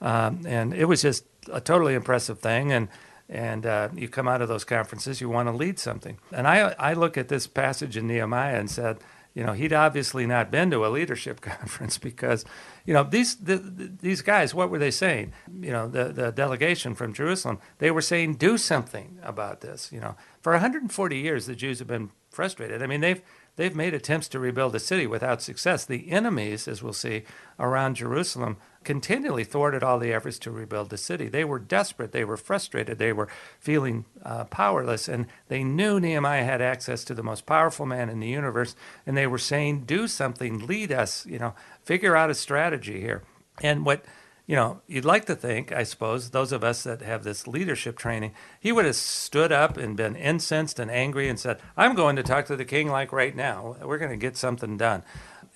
um, 0.00 0.40
and 0.46 0.72
it 0.72 0.86
was 0.86 1.02
just 1.02 1.26
a 1.52 1.60
totally 1.60 1.92
impressive 1.92 2.38
thing. 2.38 2.72
And 2.72 2.88
and 3.28 3.66
uh, 3.66 3.90
you 3.94 4.08
come 4.08 4.26
out 4.26 4.40
of 4.40 4.48
those 4.48 4.64
conferences, 4.64 5.20
you 5.20 5.28
want 5.28 5.48
to 5.48 5.52
lead 5.52 5.78
something. 5.78 6.16
And 6.32 6.48
I 6.48 6.74
I 6.78 6.94
look 6.94 7.18
at 7.18 7.28
this 7.28 7.46
passage 7.46 7.94
in 7.98 8.06
Nehemiah 8.06 8.58
and 8.58 8.70
said, 8.70 8.96
you 9.34 9.44
know, 9.44 9.52
he'd 9.52 9.74
obviously 9.74 10.26
not 10.26 10.50
been 10.50 10.70
to 10.70 10.86
a 10.86 10.88
leadership 10.88 11.40
conference 11.52 11.98
because, 11.98 12.46
you 12.86 12.94
know, 12.94 13.04
these 13.04 13.36
the, 13.36 13.58
the, 13.58 13.92
these 14.00 14.22
guys, 14.22 14.54
what 14.54 14.70
were 14.70 14.78
they 14.78 14.90
saying? 14.90 15.34
You 15.60 15.72
know, 15.72 15.88
the 15.88 16.04
the 16.04 16.32
delegation 16.32 16.94
from 16.94 17.12
Jerusalem, 17.12 17.58
they 17.80 17.90
were 17.90 18.00
saying, 18.00 18.36
do 18.36 18.56
something 18.56 19.18
about 19.22 19.60
this. 19.60 19.92
You 19.92 20.00
know, 20.00 20.16
for 20.40 20.52
140 20.52 21.18
years, 21.18 21.44
the 21.44 21.54
Jews 21.54 21.80
have 21.80 21.88
been 21.88 22.12
frustrated. 22.30 22.82
I 22.82 22.86
mean, 22.86 23.02
they've 23.02 23.20
they've 23.56 23.74
made 23.74 23.94
attempts 23.94 24.28
to 24.28 24.38
rebuild 24.38 24.72
the 24.72 24.78
city 24.78 25.06
without 25.06 25.42
success. 25.42 25.84
The 25.84 26.10
enemies, 26.10 26.68
as 26.68 26.82
we'll 26.82 26.92
see, 26.92 27.24
around 27.58 27.96
Jerusalem 27.96 28.56
continually 28.84 29.42
thwarted 29.42 29.82
all 29.82 29.98
the 29.98 30.12
efforts 30.12 30.38
to 30.38 30.50
rebuild 30.50 30.90
the 30.90 30.96
city. 30.96 31.28
They 31.28 31.44
were 31.44 31.58
desperate. 31.58 32.12
They 32.12 32.24
were 32.24 32.36
frustrated. 32.36 32.98
They 32.98 33.12
were 33.12 33.28
feeling 33.58 34.04
uh, 34.22 34.44
powerless. 34.44 35.08
And 35.08 35.26
they 35.48 35.64
knew 35.64 35.98
Nehemiah 35.98 36.44
had 36.44 36.62
access 36.62 37.02
to 37.04 37.14
the 37.14 37.22
most 37.22 37.46
powerful 37.46 37.84
man 37.84 38.08
in 38.08 38.20
the 38.20 38.28
universe. 38.28 38.76
And 39.04 39.16
they 39.16 39.26
were 39.26 39.38
saying, 39.38 39.86
do 39.86 40.06
something, 40.06 40.66
lead 40.66 40.92
us, 40.92 41.26
you 41.26 41.38
know, 41.38 41.54
figure 41.82 42.14
out 42.14 42.30
a 42.30 42.34
strategy 42.34 43.00
here. 43.00 43.24
And 43.60 43.84
what 43.84 44.04
you 44.46 44.54
know, 44.54 44.80
you'd 44.86 45.04
like 45.04 45.24
to 45.24 45.34
think, 45.34 45.72
I 45.72 45.82
suppose, 45.82 46.30
those 46.30 46.52
of 46.52 46.62
us 46.62 46.84
that 46.84 47.02
have 47.02 47.24
this 47.24 47.48
leadership 47.48 47.98
training, 47.98 48.32
he 48.60 48.70
would 48.70 48.84
have 48.84 48.94
stood 48.94 49.50
up 49.50 49.76
and 49.76 49.96
been 49.96 50.14
incensed 50.14 50.78
and 50.78 50.90
angry 50.90 51.28
and 51.28 51.38
said, 51.38 51.60
I'm 51.76 51.96
going 51.96 52.14
to 52.16 52.22
talk 52.22 52.46
to 52.46 52.56
the 52.56 52.64
king 52.64 52.88
like 52.88 53.12
right 53.12 53.34
now. 53.34 53.76
We're 53.82 53.98
going 53.98 54.12
to 54.12 54.16
get 54.16 54.36
something 54.36 54.76
done. 54.76 55.02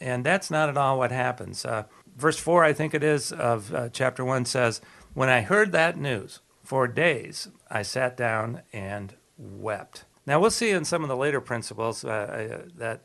And 0.00 0.24
that's 0.24 0.50
not 0.50 0.68
at 0.68 0.76
all 0.76 0.98
what 0.98 1.12
happens. 1.12 1.64
Uh, 1.64 1.85
verse 2.16 2.38
4, 2.38 2.64
I 2.64 2.72
think 2.72 2.92
it 2.92 3.05
is, 3.05 3.31
of 3.31 3.72
uh, 3.72 3.88
chapter 3.90 4.24
1 4.24 4.44
says, 4.46 4.81
When 5.14 5.29
I 5.29 5.42
heard 5.42 5.70
that 5.70 5.96
news, 5.96 6.40
for 6.64 6.88
days 6.88 7.48
I 7.70 7.83
sat 7.83 8.16
down 8.16 8.62
and 8.72 9.14
wept. 9.38 10.05
Now, 10.26 10.40
we'll 10.40 10.50
see 10.50 10.70
in 10.70 10.85
some 10.85 11.03
of 11.03 11.09
the 11.09 11.16
later 11.16 11.40
principles 11.40 12.05
uh, 12.05 12.62
that 12.76 13.03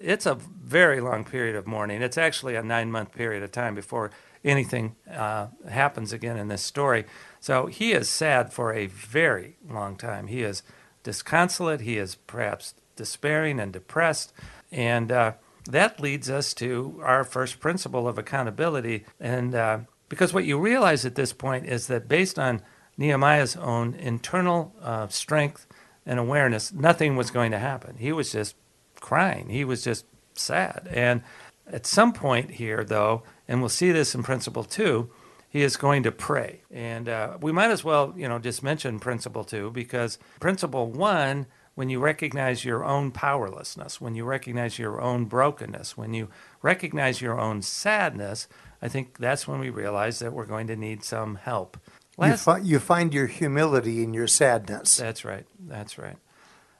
it's 0.00 0.26
a 0.26 0.34
very 0.34 1.00
long 1.00 1.24
period 1.24 1.56
of 1.56 1.66
mourning. 1.66 2.02
It's 2.02 2.18
actually 2.18 2.56
a 2.56 2.62
nine 2.62 2.90
month 2.90 3.12
period 3.12 3.42
of 3.42 3.52
time 3.52 3.74
before 3.74 4.10
anything 4.44 4.94
uh, 5.10 5.48
happens 5.68 6.12
again 6.12 6.36
in 6.36 6.48
this 6.48 6.62
story. 6.62 7.04
So 7.40 7.66
he 7.66 7.92
is 7.92 8.08
sad 8.08 8.52
for 8.52 8.72
a 8.72 8.86
very 8.86 9.56
long 9.68 9.96
time. 9.96 10.26
He 10.26 10.42
is 10.42 10.62
disconsolate. 11.02 11.80
He 11.80 11.98
is 11.98 12.14
perhaps 12.14 12.74
despairing 12.96 13.58
and 13.58 13.72
depressed. 13.72 14.32
And 14.70 15.10
uh, 15.10 15.32
that 15.70 16.00
leads 16.00 16.30
us 16.30 16.54
to 16.54 17.00
our 17.02 17.24
first 17.24 17.60
principle 17.60 18.06
of 18.06 18.18
accountability. 18.18 19.04
And 19.18 19.54
uh, 19.54 19.78
Because 20.08 20.34
what 20.34 20.44
you 20.44 20.58
realize 20.58 21.04
at 21.04 21.14
this 21.14 21.32
point 21.32 21.66
is 21.66 21.86
that 21.86 22.08
based 22.08 22.38
on 22.38 22.62
Nehemiah's 22.96 23.56
own 23.56 23.94
internal 23.94 24.72
uh, 24.82 25.08
strength 25.08 25.66
and 26.06 26.18
awareness, 26.18 26.72
nothing 26.72 27.16
was 27.16 27.30
going 27.30 27.50
to 27.50 27.58
happen. 27.58 27.96
He 27.96 28.12
was 28.12 28.32
just 28.32 28.56
crying. 29.00 29.48
He 29.48 29.64
was 29.64 29.82
just 29.82 30.04
sad. 30.34 30.88
And 30.90 31.22
at 31.66 31.86
some 31.86 32.12
point 32.12 32.52
here, 32.52 32.84
though, 32.84 33.22
and 33.48 33.60
we'll 33.60 33.68
see 33.68 33.92
this 33.92 34.14
in 34.14 34.22
principle 34.22 34.64
two, 34.64 35.10
he 35.48 35.62
is 35.62 35.76
going 35.76 36.02
to 36.02 36.12
pray. 36.12 36.62
And 36.70 37.08
uh, 37.08 37.38
we 37.40 37.52
might 37.52 37.70
as 37.70 37.84
well, 37.84 38.12
you 38.16 38.28
know, 38.28 38.38
just 38.38 38.62
mention 38.62 38.98
principle 38.98 39.44
two 39.44 39.70
because 39.70 40.18
principle 40.40 40.90
one, 40.90 41.46
when 41.74 41.88
you 41.88 42.00
recognize 42.00 42.64
your 42.64 42.84
own 42.84 43.10
powerlessness, 43.10 44.00
when 44.00 44.14
you 44.14 44.24
recognize 44.24 44.78
your 44.78 45.00
own 45.00 45.26
brokenness, 45.26 45.96
when 45.96 46.14
you 46.14 46.28
recognize 46.62 47.20
your 47.20 47.38
own 47.38 47.62
sadness, 47.62 48.48
I 48.82 48.88
think 48.88 49.18
that's 49.18 49.46
when 49.46 49.60
we 49.60 49.70
realize 49.70 50.18
that 50.18 50.32
we're 50.32 50.46
going 50.46 50.66
to 50.68 50.76
need 50.76 51.04
some 51.04 51.36
help. 51.36 51.76
You, 52.20 52.36
fi- 52.36 52.58
you 52.58 52.78
find 52.78 53.12
your 53.12 53.26
humility 53.26 54.02
in 54.02 54.14
your 54.14 54.28
sadness. 54.28 54.96
that's 54.96 55.24
right. 55.24 55.46
That's 55.58 55.98
right. 55.98 56.16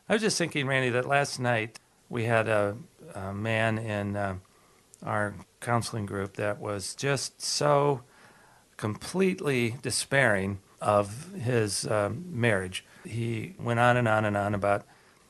I 0.09 0.13
was 0.13 0.23
just 0.23 0.39
thinking, 0.39 0.67
Randy, 0.67 0.91
that 0.91 1.07
last 1.07 1.41
night 1.41 1.81
we 2.09 2.25
had 2.25 2.47
a, 2.47 2.77
a 3.15 3.33
man 3.33 3.79
in 3.79 4.17
uh, 4.17 4.37
our 5.03 5.35
counseling 5.65 6.07
group 6.07 6.37
that 6.37 6.61
was 6.61 6.95
just 6.95 7.43
so 7.43 8.03
completely 8.77 9.77
despairing 9.83 10.59
of 10.81 11.33
his 11.33 11.87
um, 11.87 12.25
marriage. 12.29 12.85
He 13.05 13.55
went 13.59 13.81
on 13.81 13.97
and 13.97 14.07
on 14.07 14.25
and 14.25 14.37
on 14.37 14.55
about 14.55 14.85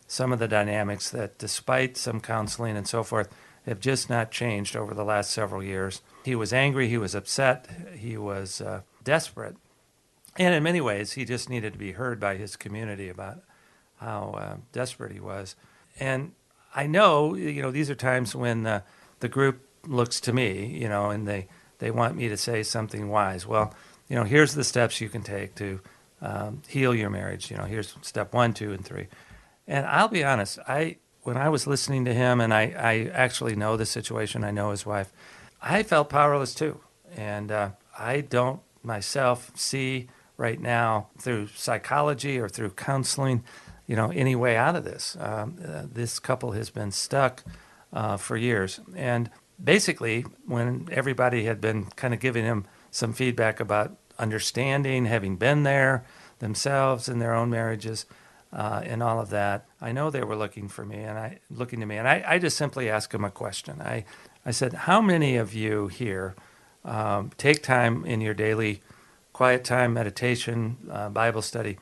some 0.07 0.33
of 0.33 0.39
the 0.39 0.49
dynamics 0.49 1.11
that, 1.11 1.39
despite 1.39 1.97
some 1.97 2.21
counseling 2.21 2.77
and 2.77 2.87
so 2.87 3.03
forth, 3.03 3.33
have 3.67 3.81
just 3.81 4.11
not 4.11 4.31
changed 4.31 4.77
over 4.77 4.93
the 4.93 5.05
last 5.05 5.31
several 5.31 5.63
years. 5.63 6.03
He 6.25 6.35
was 6.35 6.53
angry, 6.53 6.89
he 6.89 6.99
was 6.99 7.15
upset, 7.15 7.69
he 7.97 8.17
was 8.17 8.61
uh, 8.61 8.83
desperate. 9.03 9.57
And 10.37 10.55
in 10.55 10.63
many 10.63 10.81
ways, 10.81 11.13
he 11.13 11.25
just 11.25 11.49
needed 11.49 11.73
to 11.73 11.79
be 11.79 11.93
heard 11.93 12.19
by 12.21 12.37
his 12.37 12.57
community 12.57 13.09
about 13.09 13.43
how 13.97 14.35
uh, 14.37 14.57
desperate 14.73 15.13
he 15.13 15.21
was. 15.21 15.57
And 15.99 16.33
I 16.75 16.87
know, 16.87 17.35
you 17.35 17.63
know, 17.63 17.71
these 17.71 17.89
are 17.89 17.95
times 17.95 18.35
when 18.35 18.67
uh, 18.67 18.81
the 19.21 19.29
group 19.29 19.67
looks 19.87 20.21
to 20.21 20.33
me, 20.33 20.67
you 20.67 20.89
know, 20.89 21.11
and 21.11 21.27
they, 21.27 21.49
they 21.79 21.91
want 21.91 22.17
me 22.17 22.29
to 22.29 22.37
say 22.37 22.63
something 22.63 23.09
wise. 23.09 23.47
Well, 23.47 23.75
you 24.09 24.17
know, 24.17 24.25
here's 24.25 24.55
the 24.55 24.65
steps 24.65 25.01
you 25.01 25.09
can 25.09 25.23
take 25.23 25.55
to 25.57 25.81
um, 26.21 26.63
heal 26.69 26.95
your 26.95 27.11
marriage. 27.11 27.51
You 27.51 27.57
know, 27.57 27.65
here's 27.65 27.95
step 28.03 28.33
one, 28.33 28.55
two, 28.55 28.73
and 28.73 28.85
three. 28.85 29.07
And 29.67 29.87
I'll 29.87 30.09
be 30.09 30.25
honest, 30.25 30.59
I 30.69 30.97
when 31.23 31.37
I 31.39 31.49
was 31.49 31.67
listening 31.67 32.05
to 32.05 32.15
him, 32.15 32.41
and 32.41 32.53
I, 32.53 32.75
I 32.77 33.11
actually 33.13 33.57
know 33.57 33.77
the 33.77 33.87
situation, 33.87 34.45
I 34.45 34.51
know 34.51 34.71
his 34.71 34.85
wife, 34.85 35.11
I 35.61 35.83
felt 35.83 36.11
powerless 36.11 36.55
too. 36.55 36.81
And 37.17 37.51
uh, 37.51 37.71
I 37.99 38.21
don't 38.21 38.61
myself 38.83 39.51
see 39.55 40.09
right 40.37 40.61
now 40.61 41.09
through 41.19 41.49
psychology 41.49 42.39
or 42.39 42.49
through 42.49 42.71
counseling, 42.71 43.43
you 43.87 43.97
know, 43.97 44.11
any 44.11 44.37
way 44.37 44.57
out 44.57 44.77
of 44.77 44.85
this. 44.85 45.17
Um, 45.19 45.57
uh, 45.67 45.85
this 45.91 46.19
couple 46.19 46.53
has 46.53 46.69
been 46.69 46.91
stuck 46.91 47.43
uh, 47.93 48.19
for 48.19 48.37
years. 48.37 48.81
And 48.95 49.31
basically, 49.63 50.25
when 50.47 50.89
everybody 50.91 51.45
had 51.45 51.61
been 51.61 51.87
kind 51.97 52.15
of 52.15 52.21
giving 52.21 52.45
him 52.45 52.67
some 52.91 53.13
feedback 53.13 53.61
about 53.61 53.97
understanding, 54.19 55.07
having 55.07 55.37
been 55.37 55.63
there 55.63 56.05
themselves 56.39 57.09
in 57.09 57.19
their 57.19 57.35
own 57.35 57.51
marriages, 57.51 58.07
uh, 58.53 58.83
and 58.85 59.03
all 59.03 59.21
of 59.21 59.31
that, 59.31 59.67
I 59.81 59.91
know 59.91 60.11
they 60.11 60.23
were 60.23 60.37
looking 60.37 60.69
for 60.69 60.85
me 60.85 60.99
and 60.99 61.19
I 61.19 61.41
looking 61.51 61.81
to 61.81 61.87
me, 61.87 61.97
and 61.97 62.07
I, 62.07 62.25
I 62.27 62.39
just 62.39 62.57
simply 62.57 62.89
asked 62.89 63.11
them 63.11 63.25
a 63.25 63.31
question. 63.31 63.83
I, 63.83 64.05
I 64.47 64.53
said, 64.53 64.73
"How 64.73 65.01
many 65.01 65.37
of 65.37 65.53
you 65.55 65.89
here 65.89 66.37
um, 66.85 67.33
take 67.37 67.63
time 67.63 68.05
in 68.05 68.21
your 68.21 68.35
daily 68.35 68.81
quiet 69.33 69.65
time, 69.65 69.93
meditation, 69.93 70.77
uh, 70.89 71.09
Bible 71.09 71.43
study? 71.43 71.79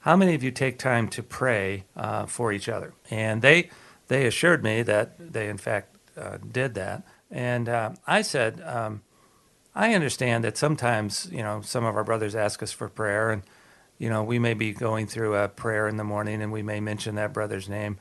How 0.00 0.16
many 0.16 0.34
of 0.34 0.42
you 0.42 0.50
take 0.50 0.78
time 0.78 1.08
to 1.08 1.22
pray 1.22 1.84
uh, 1.94 2.24
for 2.24 2.52
each 2.52 2.70
other?" 2.70 2.94
And 3.10 3.42
they 3.42 3.68
they 4.08 4.26
assured 4.26 4.64
me 4.64 4.80
that 4.82 5.32
they 5.32 5.50
in 5.50 5.58
fact 5.58 5.94
uh, 6.16 6.38
did 6.50 6.74
that. 6.74 7.02
And 7.30 7.68
uh, 7.68 7.92
I 8.06 8.22
said, 8.22 8.60
um, 8.64 9.02
I 9.74 9.94
understand 9.94 10.44
that 10.44 10.56
sometimes 10.56 11.28
you 11.32 11.42
know 11.42 11.60
some 11.62 11.84
of 11.84 11.96
our 11.96 12.04
brothers 12.04 12.34
ask 12.34 12.62
us 12.62 12.72
for 12.72 12.88
prayer 12.88 13.30
and 13.30 13.42
you 13.98 14.08
know, 14.08 14.22
we 14.22 14.38
may 14.38 14.54
be 14.54 14.72
going 14.72 15.06
through 15.06 15.36
a 15.36 15.48
prayer 15.48 15.88
in 15.88 15.96
the 15.96 16.04
morning 16.04 16.42
and 16.42 16.52
we 16.52 16.62
may 16.62 16.80
mention 16.80 17.14
that 17.14 17.32
brother's 17.32 17.68
name. 17.68 17.98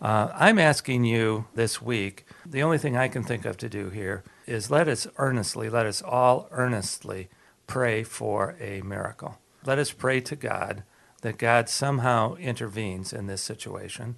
Uh, 0.00 0.28
I'm 0.34 0.58
asking 0.58 1.04
you 1.04 1.46
this 1.54 1.80
week, 1.80 2.26
the 2.44 2.62
only 2.62 2.78
thing 2.78 2.96
I 2.96 3.08
can 3.08 3.22
think 3.22 3.44
of 3.44 3.56
to 3.58 3.68
do 3.68 3.88
here 3.90 4.24
is 4.46 4.70
let 4.70 4.88
us 4.88 5.06
earnestly, 5.16 5.70
let 5.70 5.86
us 5.86 6.02
all 6.02 6.48
earnestly 6.50 7.28
pray 7.66 8.02
for 8.02 8.56
a 8.60 8.82
miracle. 8.82 9.38
Let 9.64 9.78
us 9.78 9.92
pray 9.92 10.20
to 10.22 10.36
God 10.36 10.84
that 11.22 11.38
God 11.38 11.68
somehow 11.68 12.34
intervenes 12.34 13.12
in 13.12 13.26
this 13.26 13.42
situation 13.42 14.16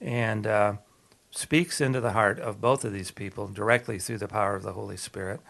and 0.00 0.46
uh, 0.46 0.74
speaks 1.30 1.80
into 1.80 2.00
the 2.00 2.12
heart 2.12 2.38
of 2.38 2.60
both 2.60 2.84
of 2.84 2.92
these 2.92 3.10
people 3.10 3.46
directly 3.46 3.98
through 3.98 4.18
the 4.18 4.28
power 4.28 4.56
of 4.56 4.62
the 4.62 4.72
Holy 4.72 4.96
Spirit. 4.96 5.40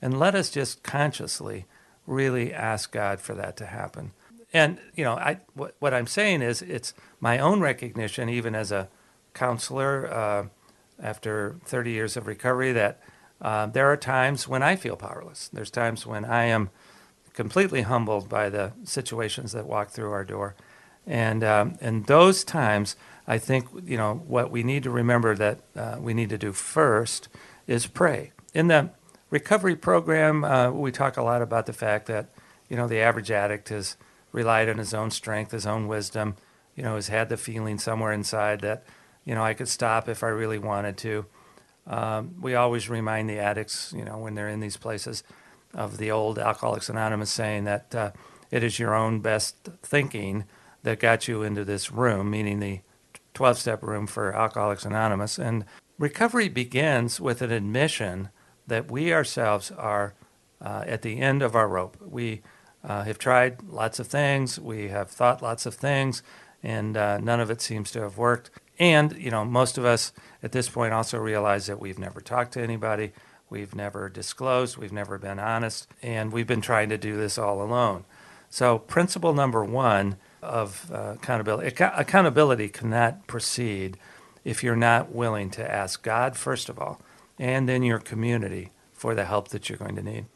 And 0.00 0.18
let 0.18 0.34
us 0.34 0.50
just 0.50 0.82
consciously 0.82 1.66
really 2.06 2.52
ask 2.52 2.92
God 2.92 3.20
for 3.20 3.34
that 3.34 3.56
to 3.58 3.66
happen. 3.66 4.12
And 4.52 4.78
you 4.94 5.04
know, 5.04 5.14
I 5.14 5.40
what, 5.54 5.74
what 5.78 5.92
I'm 5.92 6.06
saying 6.06 6.42
is 6.42 6.62
it's 6.62 6.94
my 7.20 7.38
own 7.38 7.60
recognition, 7.60 8.28
even 8.28 8.54
as 8.54 8.72
a 8.72 8.88
counselor 9.34 10.12
uh, 10.12 10.46
after 11.02 11.56
30 11.64 11.90
years 11.90 12.16
of 12.16 12.26
recovery, 12.26 12.72
that 12.72 13.00
uh, 13.40 13.66
there 13.66 13.90
are 13.90 13.96
times 13.96 14.48
when 14.48 14.62
I 14.62 14.76
feel 14.76 14.96
powerless. 14.96 15.48
There's 15.52 15.70
times 15.70 16.06
when 16.06 16.24
I 16.24 16.44
am 16.44 16.70
completely 17.34 17.82
humbled 17.82 18.28
by 18.28 18.48
the 18.48 18.72
situations 18.84 19.52
that 19.52 19.66
walk 19.66 19.90
through 19.90 20.10
our 20.10 20.24
door, 20.24 20.54
and 21.06 21.44
um, 21.44 21.78
and 21.80 22.06
those 22.06 22.44
times, 22.44 22.96
I 23.26 23.38
think 23.38 23.68
you 23.84 23.96
know 23.96 24.22
what 24.26 24.50
we 24.50 24.62
need 24.62 24.82
to 24.84 24.90
remember 24.90 25.34
that 25.36 25.60
uh, 25.76 25.96
we 26.00 26.14
need 26.14 26.30
to 26.30 26.38
do 26.38 26.52
first 26.52 27.28
is 27.66 27.86
pray. 27.86 28.32
In 28.54 28.68
the 28.68 28.90
recovery 29.30 29.76
program, 29.76 30.44
uh, 30.44 30.70
we 30.70 30.90
talk 30.92 31.16
a 31.16 31.22
lot 31.22 31.42
about 31.42 31.66
the 31.66 31.72
fact 31.72 32.06
that 32.06 32.28
you 32.68 32.76
know 32.76 32.88
the 32.88 33.00
average 33.00 33.30
addict 33.30 33.68
has 33.68 33.96
relied 34.36 34.68
on 34.68 34.76
his 34.76 34.92
own 34.92 35.10
strength, 35.10 35.52
his 35.52 35.66
own 35.66 35.88
wisdom, 35.88 36.36
you 36.74 36.82
know, 36.82 36.94
has 36.94 37.08
had 37.08 37.30
the 37.30 37.38
feeling 37.38 37.78
somewhere 37.78 38.12
inside 38.12 38.60
that, 38.60 38.84
you 39.24 39.34
know, 39.34 39.42
I 39.42 39.54
could 39.54 39.66
stop 39.66 40.10
if 40.10 40.22
I 40.22 40.28
really 40.28 40.58
wanted 40.58 40.98
to. 40.98 41.24
Um, 41.86 42.34
we 42.40 42.54
always 42.54 42.90
remind 42.90 43.30
the 43.30 43.38
addicts, 43.38 43.94
you 43.96 44.04
know, 44.04 44.18
when 44.18 44.34
they're 44.34 44.50
in 44.50 44.60
these 44.60 44.76
places 44.76 45.24
of 45.72 45.96
the 45.96 46.10
old 46.10 46.38
Alcoholics 46.38 46.90
Anonymous 46.90 47.30
saying 47.30 47.64
that 47.64 47.94
uh, 47.94 48.10
it 48.50 48.62
is 48.62 48.78
your 48.78 48.94
own 48.94 49.20
best 49.20 49.70
thinking 49.82 50.44
that 50.86 51.00
got 51.00 51.26
you 51.26 51.42
into 51.42 51.64
this 51.64 51.90
room, 51.90 52.30
meaning 52.30 52.60
the 52.60 52.80
12 53.34 53.58
step 53.58 53.82
room 53.82 54.06
for 54.06 54.32
Alcoholics 54.32 54.84
Anonymous. 54.84 55.36
And 55.36 55.64
recovery 55.98 56.48
begins 56.48 57.20
with 57.20 57.42
an 57.42 57.50
admission 57.50 58.30
that 58.68 58.88
we 58.88 59.12
ourselves 59.12 59.72
are 59.72 60.14
uh, 60.60 60.84
at 60.86 61.02
the 61.02 61.18
end 61.18 61.42
of 61.42 61.56
our 61.56 61.66
rope. 61.66 61.96
We 62.00 62.42
uh, 62.84 63.02
have 63.02 63.18
tried 63.18 63.64
lots 63.64 63.98
of 63.98 64.06
things. 64.06 64.60
We 64.60 64.86
have 64.86 65.10
thought 65.10 65.42
lots 65.42 65.66
of 65.66 65.74
things, 65.74 66.22
and 66.62 66.96
uh, 66.96 67.18
none 67.18 67.40
of 67.40 67.50
it 67.50 67.60
seems 67.60 67.90
to 67.90 68.02
have 68.02 68.16
worked. 68.16 68.50
And, 68.78 69.12
you 69.18 69.32
know, 69.32 69.44
most 69.44 69.78
of 69.78 69.84
us 69.84 70.12
at 70.40 70.52
this 70.52 70.68
point 70.68 70.94
also 70.94 71.18
realize 71.18 71.66
that 71.66 71.80
we've 71.80 71.98
never 71.98 72.20
talked 72.20 72.52
to 72.52 72.62
anybody, 72.62 73.10
we've 73.50 73.74
never 73.74 74.08
disclosed, 74.08 74.76
we've 74.76 74.92
never 74.92 75.18
been 75.18 75.40
honest, 75.40 75.88
and 76.00 76.32
we've 76.32 76.46
been 76.46 76.60
trying 76.60 76.90
to 76.90 76.98
do 76.98 77.16
this 77.16 77.38
all 77.38 77.60
alone. 77.60 78.04
So, 78.48 78.78
principle 78.78 79.34
number 79.34 79.64
one 79.64 80.16
of 80.46 80.90
uh, 80.92 81.14
accountability 81.16 81.66
Ac- 81.68 81.92
accountability 81.96 82.68
cannot 82.68 83.26
proceed 83.26 83.98
if 84.44 84.62
you're 84.62 84.76
not 84.76 85.12
willing 85.12 85.50
to 85.50 85.70
ask 85.70 86.02
God, 86.02 86.36
first 86.36 86.68
of 86.68 86.78
all, 86.78 87.00
and 87.38 87.68
then 87.68 87.82
your 87.82 87.98
community 87.98 88.70
for 88.92 89.14
the 89.14 89.24
help 89.24 89.48
that 89.48 89.68
you're 89.68 89.78
going 89.78 89.96
to 89.96 90.02
need. 90.02 90.26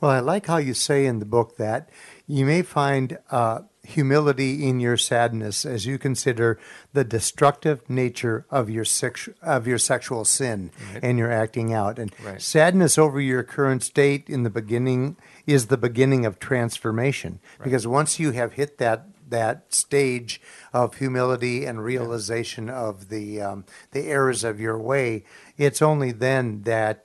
Well, 0.00 0.10
I 0.10 0.20
like 0.20 0.46
how 0.46 0.56
you 0.56 0.72
say 0.72 1.04
in 1.04 1.18
the 1.18 1.26
book 1.26 1.56
that 1.58 1.90
you 2.26 2.46
may 2.46 2.62
find 2.62 3.18
uh, 3.30 3.60
humility 3.84 4.66
in 4.66 4.80
your 4.80 4.96
sadness 4.96 5.66
as 5.66 5.84
you 5.84 5.98
consider 5.98 6.58
the 6.94 7.04
destructive 7.04 7.88
nature 7.90 8.46
of 8.50 8.70
your 8.70 8.84
sexu- 8.84 9.34
of 9.42 9.66
your 9.66 9.76
sexual 9.76 10.24
sin 10.24 10.70
Right. 10.94 11.04
and 11.04 11.18
your 11.18 11.30
acting 11.30 11.74
out. 11.74 11.98
And 11.98 12.14
Right. 12.24 12.40
sadness 12.40 12.96
over 12.96 13.20
your 13.20 13.42
current 13.42 13.82
state 13.82 14.24
in 14.30 14.42
the 14.42 14.50
beginning 14.50 15.16
is 15.46 15.66
the 15.66 15.76
beginning 15.76 16.24
of 16.24 16.38
transformation 16.38 17.38
because 17.62 17.86
once 17.86 18.18
you 18.18 18.30
have 18.32 18.54
hit 18.54 18.78
that 18.78 19.06
that 19.30 19.72
stage 19.74 20.40
of 20.72 20.96
humility 20.96 21.64
and 21.64 21.82
realization 21.82 22.68
of 22.68 23.08
the 23.08 23.40
um, 23.40 23.64
the 23.92 24.08
errors 24.08 24.44
of 24.44 24.60
your 24.60 24.78
way, 24.78 25.24
it's 25.56 25.82
only 25.82 26.12
then 26.12 26.62
that 26.62 27.04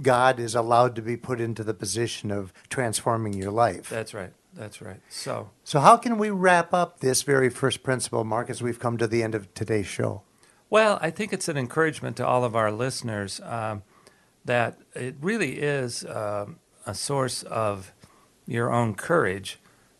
God 0.00 0.38
is 0.40 0.54
allowed 0.54 0.94
to 0.96 1.02
be 1.02 1.16
put 1.16 1.40
into 1.40 1.64
the 1.64 1.74
position 1.74 2.30
of 2.30 2.52
transforming 2.68 3.32
your 3.34 3.50
life. 3.50 3.88
That's 3.88 4.14
right. 4.14 4.32
That's 4.54 4.80
right. 4.80 5.00
So, 5.08 5.50
So, 5.62 5.80
how 5.80 5.96
can 5.96 6.18
we 6.18 6.30
wrap 6.30 6.72
up 6.74 7.00
this 7.00 7.22
very 7.22 7.48
first 7.48 7.82
principle, 7.82 8.24
Mark, 8.24 8.50
as 8.50 8.62
we've 8.62 8.80
come 8.80 8.96
to 8.98 9.06
the 9.06 9.22
end 9.22 9.34
of 9.34 9.52
today's 9.54 9.86
show? 9.86 10.22
Well, 10.70 10.98
I 11.00 11.10
think 11.10 11.32
it's 11.32 11.48
an 11.48 11.56
encouragement 11.56 12.16
to 12.16 12.26
all 12.26 12.44
of 12.44 12.56
our 12.56 12.72
listeners 12.72 13.40
um, 13.44 13.82
that 14.44 14.78
it 14.94 15.16
really 15.20 15.58
is 15.60 16.04
um 16.04 16.58
a 16.86 16.94
source 16.94 17.42
of 17.42 17.92
your 18.46 18.72
own 18.72 18.94
courage 18.94 19.58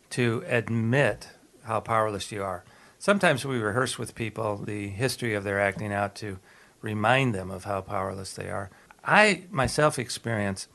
to 0.09 0.43
admit 0.47 1.29
how 1.69 1.81
powerless 1.81 2.33
you 2.33 2.43
are. 2.43 2.65
Sometimes 2.99 3.45
we 3.45 3.59
rehearse 3.59 3.99
with 3.99 4.17
people 4.17 4.57
the 4.57 4.89
history 4.89 5.35
of 5.35 5.45
their 5.45 5.61
acting 5.61 5.93
out 5.93 6.17
to 6.17 6.39
remind 6.81 7.35
them 7.35 7.51
of 7.51 7.65
how 7.65 7.81
powerless 7.81 8.33
they 8.33 8.51
are. 8.51 8.71
I 9.05 9.45
myself 9.51 9.99
experience 9.99 10.67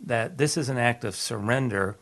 that 0.00 0.38
this 0.38 0.56
is 0.56 0.68
an 0.68 0.78
act 0.78 1.04
of 1.04 1.14
surrender, 1.14 1.96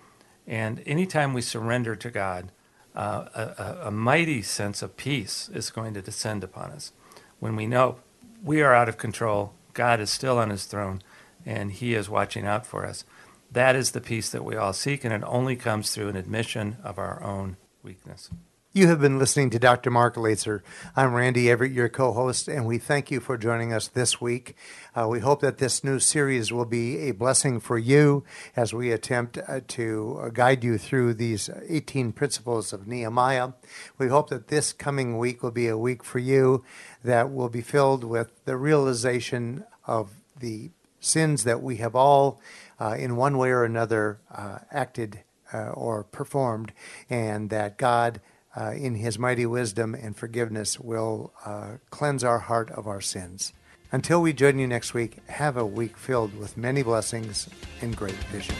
and 0.46 0.82
anytime 0.86 1.34
we 1.34 1.42
surrender 1.42 1.94
to 1.96 2.10
God, 2.10 2.50
uh, 2.94 3.26
a, 3.34 3.88
a, 3.88 3.90
mighty 3.90 4.40
sense 4.40 4.80
of 4.80 4.96
peace 4.96 5.50
is 5.52 5.68
going 5.68 5.92
to 5.92 6.00
descend 6.00 6.42
upon 6.42 6.70
us. 6.70 6.92
When 7.40 7.54
we 7.54 7.66
know 7.66 7.96
we 8.42 8.62
are 8.62 8.74
out 8.74 8.88
of 8.88 8.96
control, 8.96 9.52
God 9.74 10.00
is 10.00 10.08
still 10.08 10.38
on 10.38 10.48
his 10.48 10.64
throne, 10.64 11.02
and 11.44 11.72
he 11.72 11.94
is 11.94 12.08
watching 12.08 12.46
out 12.46 12.66
for 12.66 12.86
us. 12.86 13.04
That 13.52 13.76
is 13.76 13.90
the 13.90 14.00
peace 14.00 14.30
that 14.30 14.44
we 14.44 14.56
all 14.56 14.72
seek, 14.72 15.04
and 15.04 15.12
it 15.12 15.22
only 15.26 15.56
comes 15.56 15.90
through 15.90 16.08
an 16.08 16.16
admission 16.16 16.78
of 16.82 16.98
our 16.98 17.22
own 17.22 17.58
weakness. 17.86 18.30
You 18.72 18.88
have 18.88 19.00
been 19.00 19.18
listening 19.18 19.48
to 19.50 19.60
Dr. 19.60 19.92
Mark 19.92 20.16
Laaser. 20.16 20.64
I'm 20.96 21.14
Randy 21.14 21.48
Everett, 21.48 21.70
your 21.70 21.88
co 21.88 22.12
host, 22.12 22.48
and 22.48 22.66
we 22.66 22.78
thank 22.78 23.12
you 23.12 23.20
for 23.20 23.38
joining 23.38 23.72
us 23.72 23.86
this 23.86 24.20
week. 24.20 24.56
Uh, 24.94 25.06
we 25.08 25.20
hope 25.20 25.40
that 25.40 25.58
this 25.58 25.84
new 25.84 26.00
series 26.00 26.52
will 26.52 26.64
be 26.64 26.98
a 27.08 27.12
blessing 27.12 27.60
for 27.60 27.78
you 27.78 28.24
as 28.56 28.74
we 28.74 28.90
attempt 28.90 29.38
uh, 29.38 29.60
to 29.68 30.20
uh, 30.20 30.28
guide 30.30 30.64
you 30.64 30.78
through 30.78 31.14
these 31.14 31.48
18 31.68 32.12
principles 32.12 32.72
of 32.72 32.88
Nehemiah. 32.88 33.50
We 33.98 34.08
hope 34.08 34.30
that 34.30 34.48
this 34.48 34.72
coming 34.72 35.16
week 35.16 35.44
will 35.44 35.52
be 35.52 35.68
a 35.68 35.78
week 35.78 36.02
for 36.02 36.18
you 36.18 36.64
that 37.04 37.32
will 37.32 37.48
be 37.48 37.62
filled 37.62 38.02
with 38.02 38.44
the 38.46 38.56
realization 38.56 39.64
of 39.86 40.10
the 40.38 40.70
sins 40.98 41.44
that 41.44 41.62
we 41.62 41.76
have 41.76 41.94
all, 41.94 42.40
uh, 42.80 42.96
in 42.98 43.14
one 43.14 43.38
way 43.38 43.50
or 43.50 43.62
another, 43.62 44.18
uh, 44.34 44.58
acted 44.72 45.20
uh, 45.52 45.70
or 45.70 46.04
performed, 46.04 46.72
and 47.08 47.50
that 47.50 47.78
God 47.78 48.20
uh, 48.56 48.72
in 48.72 48.94
his 48.94 49.18
mighty 49.18 49.46
wisdom 49.46 49.94
and 49.94 50.16
forgiveness, 50.16 50.80
will 50.80 51.32
uh, 51.44 51.72
cleanse 51.90 52.24
our 52.24 52.38
heart 52.38 52.70
of 52.70 52.86
our 52.86 53.00
sins. 53.00 53.52
Until 53.92 54.20
we 54.20 54.32
join 54.32 54.58
you 54.58 54.66
next 54.66 54.94
week, 54.94 55.18
have 55.28 55.56
a 55.56 55.66
week 55.66 55.96
filled 55.96 56.36
with 56.36 56.56
many 56.56 56.82
blessings 56.82 57.48
and 57.82 57.96
great 57.96 58.14
vision. 58.32 58.54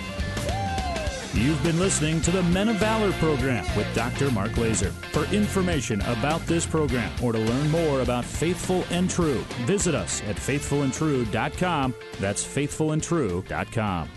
You've 1.35 1.63
been 1.63 1.79
listening 1.79 2.23
to 2.23 2.31
the 2.31 2.43
Men 2.45 2.69
of 2.69 2.77
Valor 2.77 3.13
program 3.15 3.67
with 3.77 3.93
Dr. 3.95 4.31
Mark 4.31 4.57
Laaser. 4.57 4.91
For 5.13 5.25
information 5.35 6.01
about 6.03 6.41
this 6.47 6.65
program 6.65 7.13
or 7.23 7.33
to 7.33 7.39
learn 7.39 7.71
more 7.71 8.01
about 8.01 8.25
Faithful 8.25 8.85
and 8.91 9.11
True, 9.11 9.45
visit 9.67 9.95
us 9.95 10.23
at 10.23 10.37
faithfulandtrue.com. 10.37 11.95
That's 12.21 12.45
faithfulandtrue.com. 12.45 14.09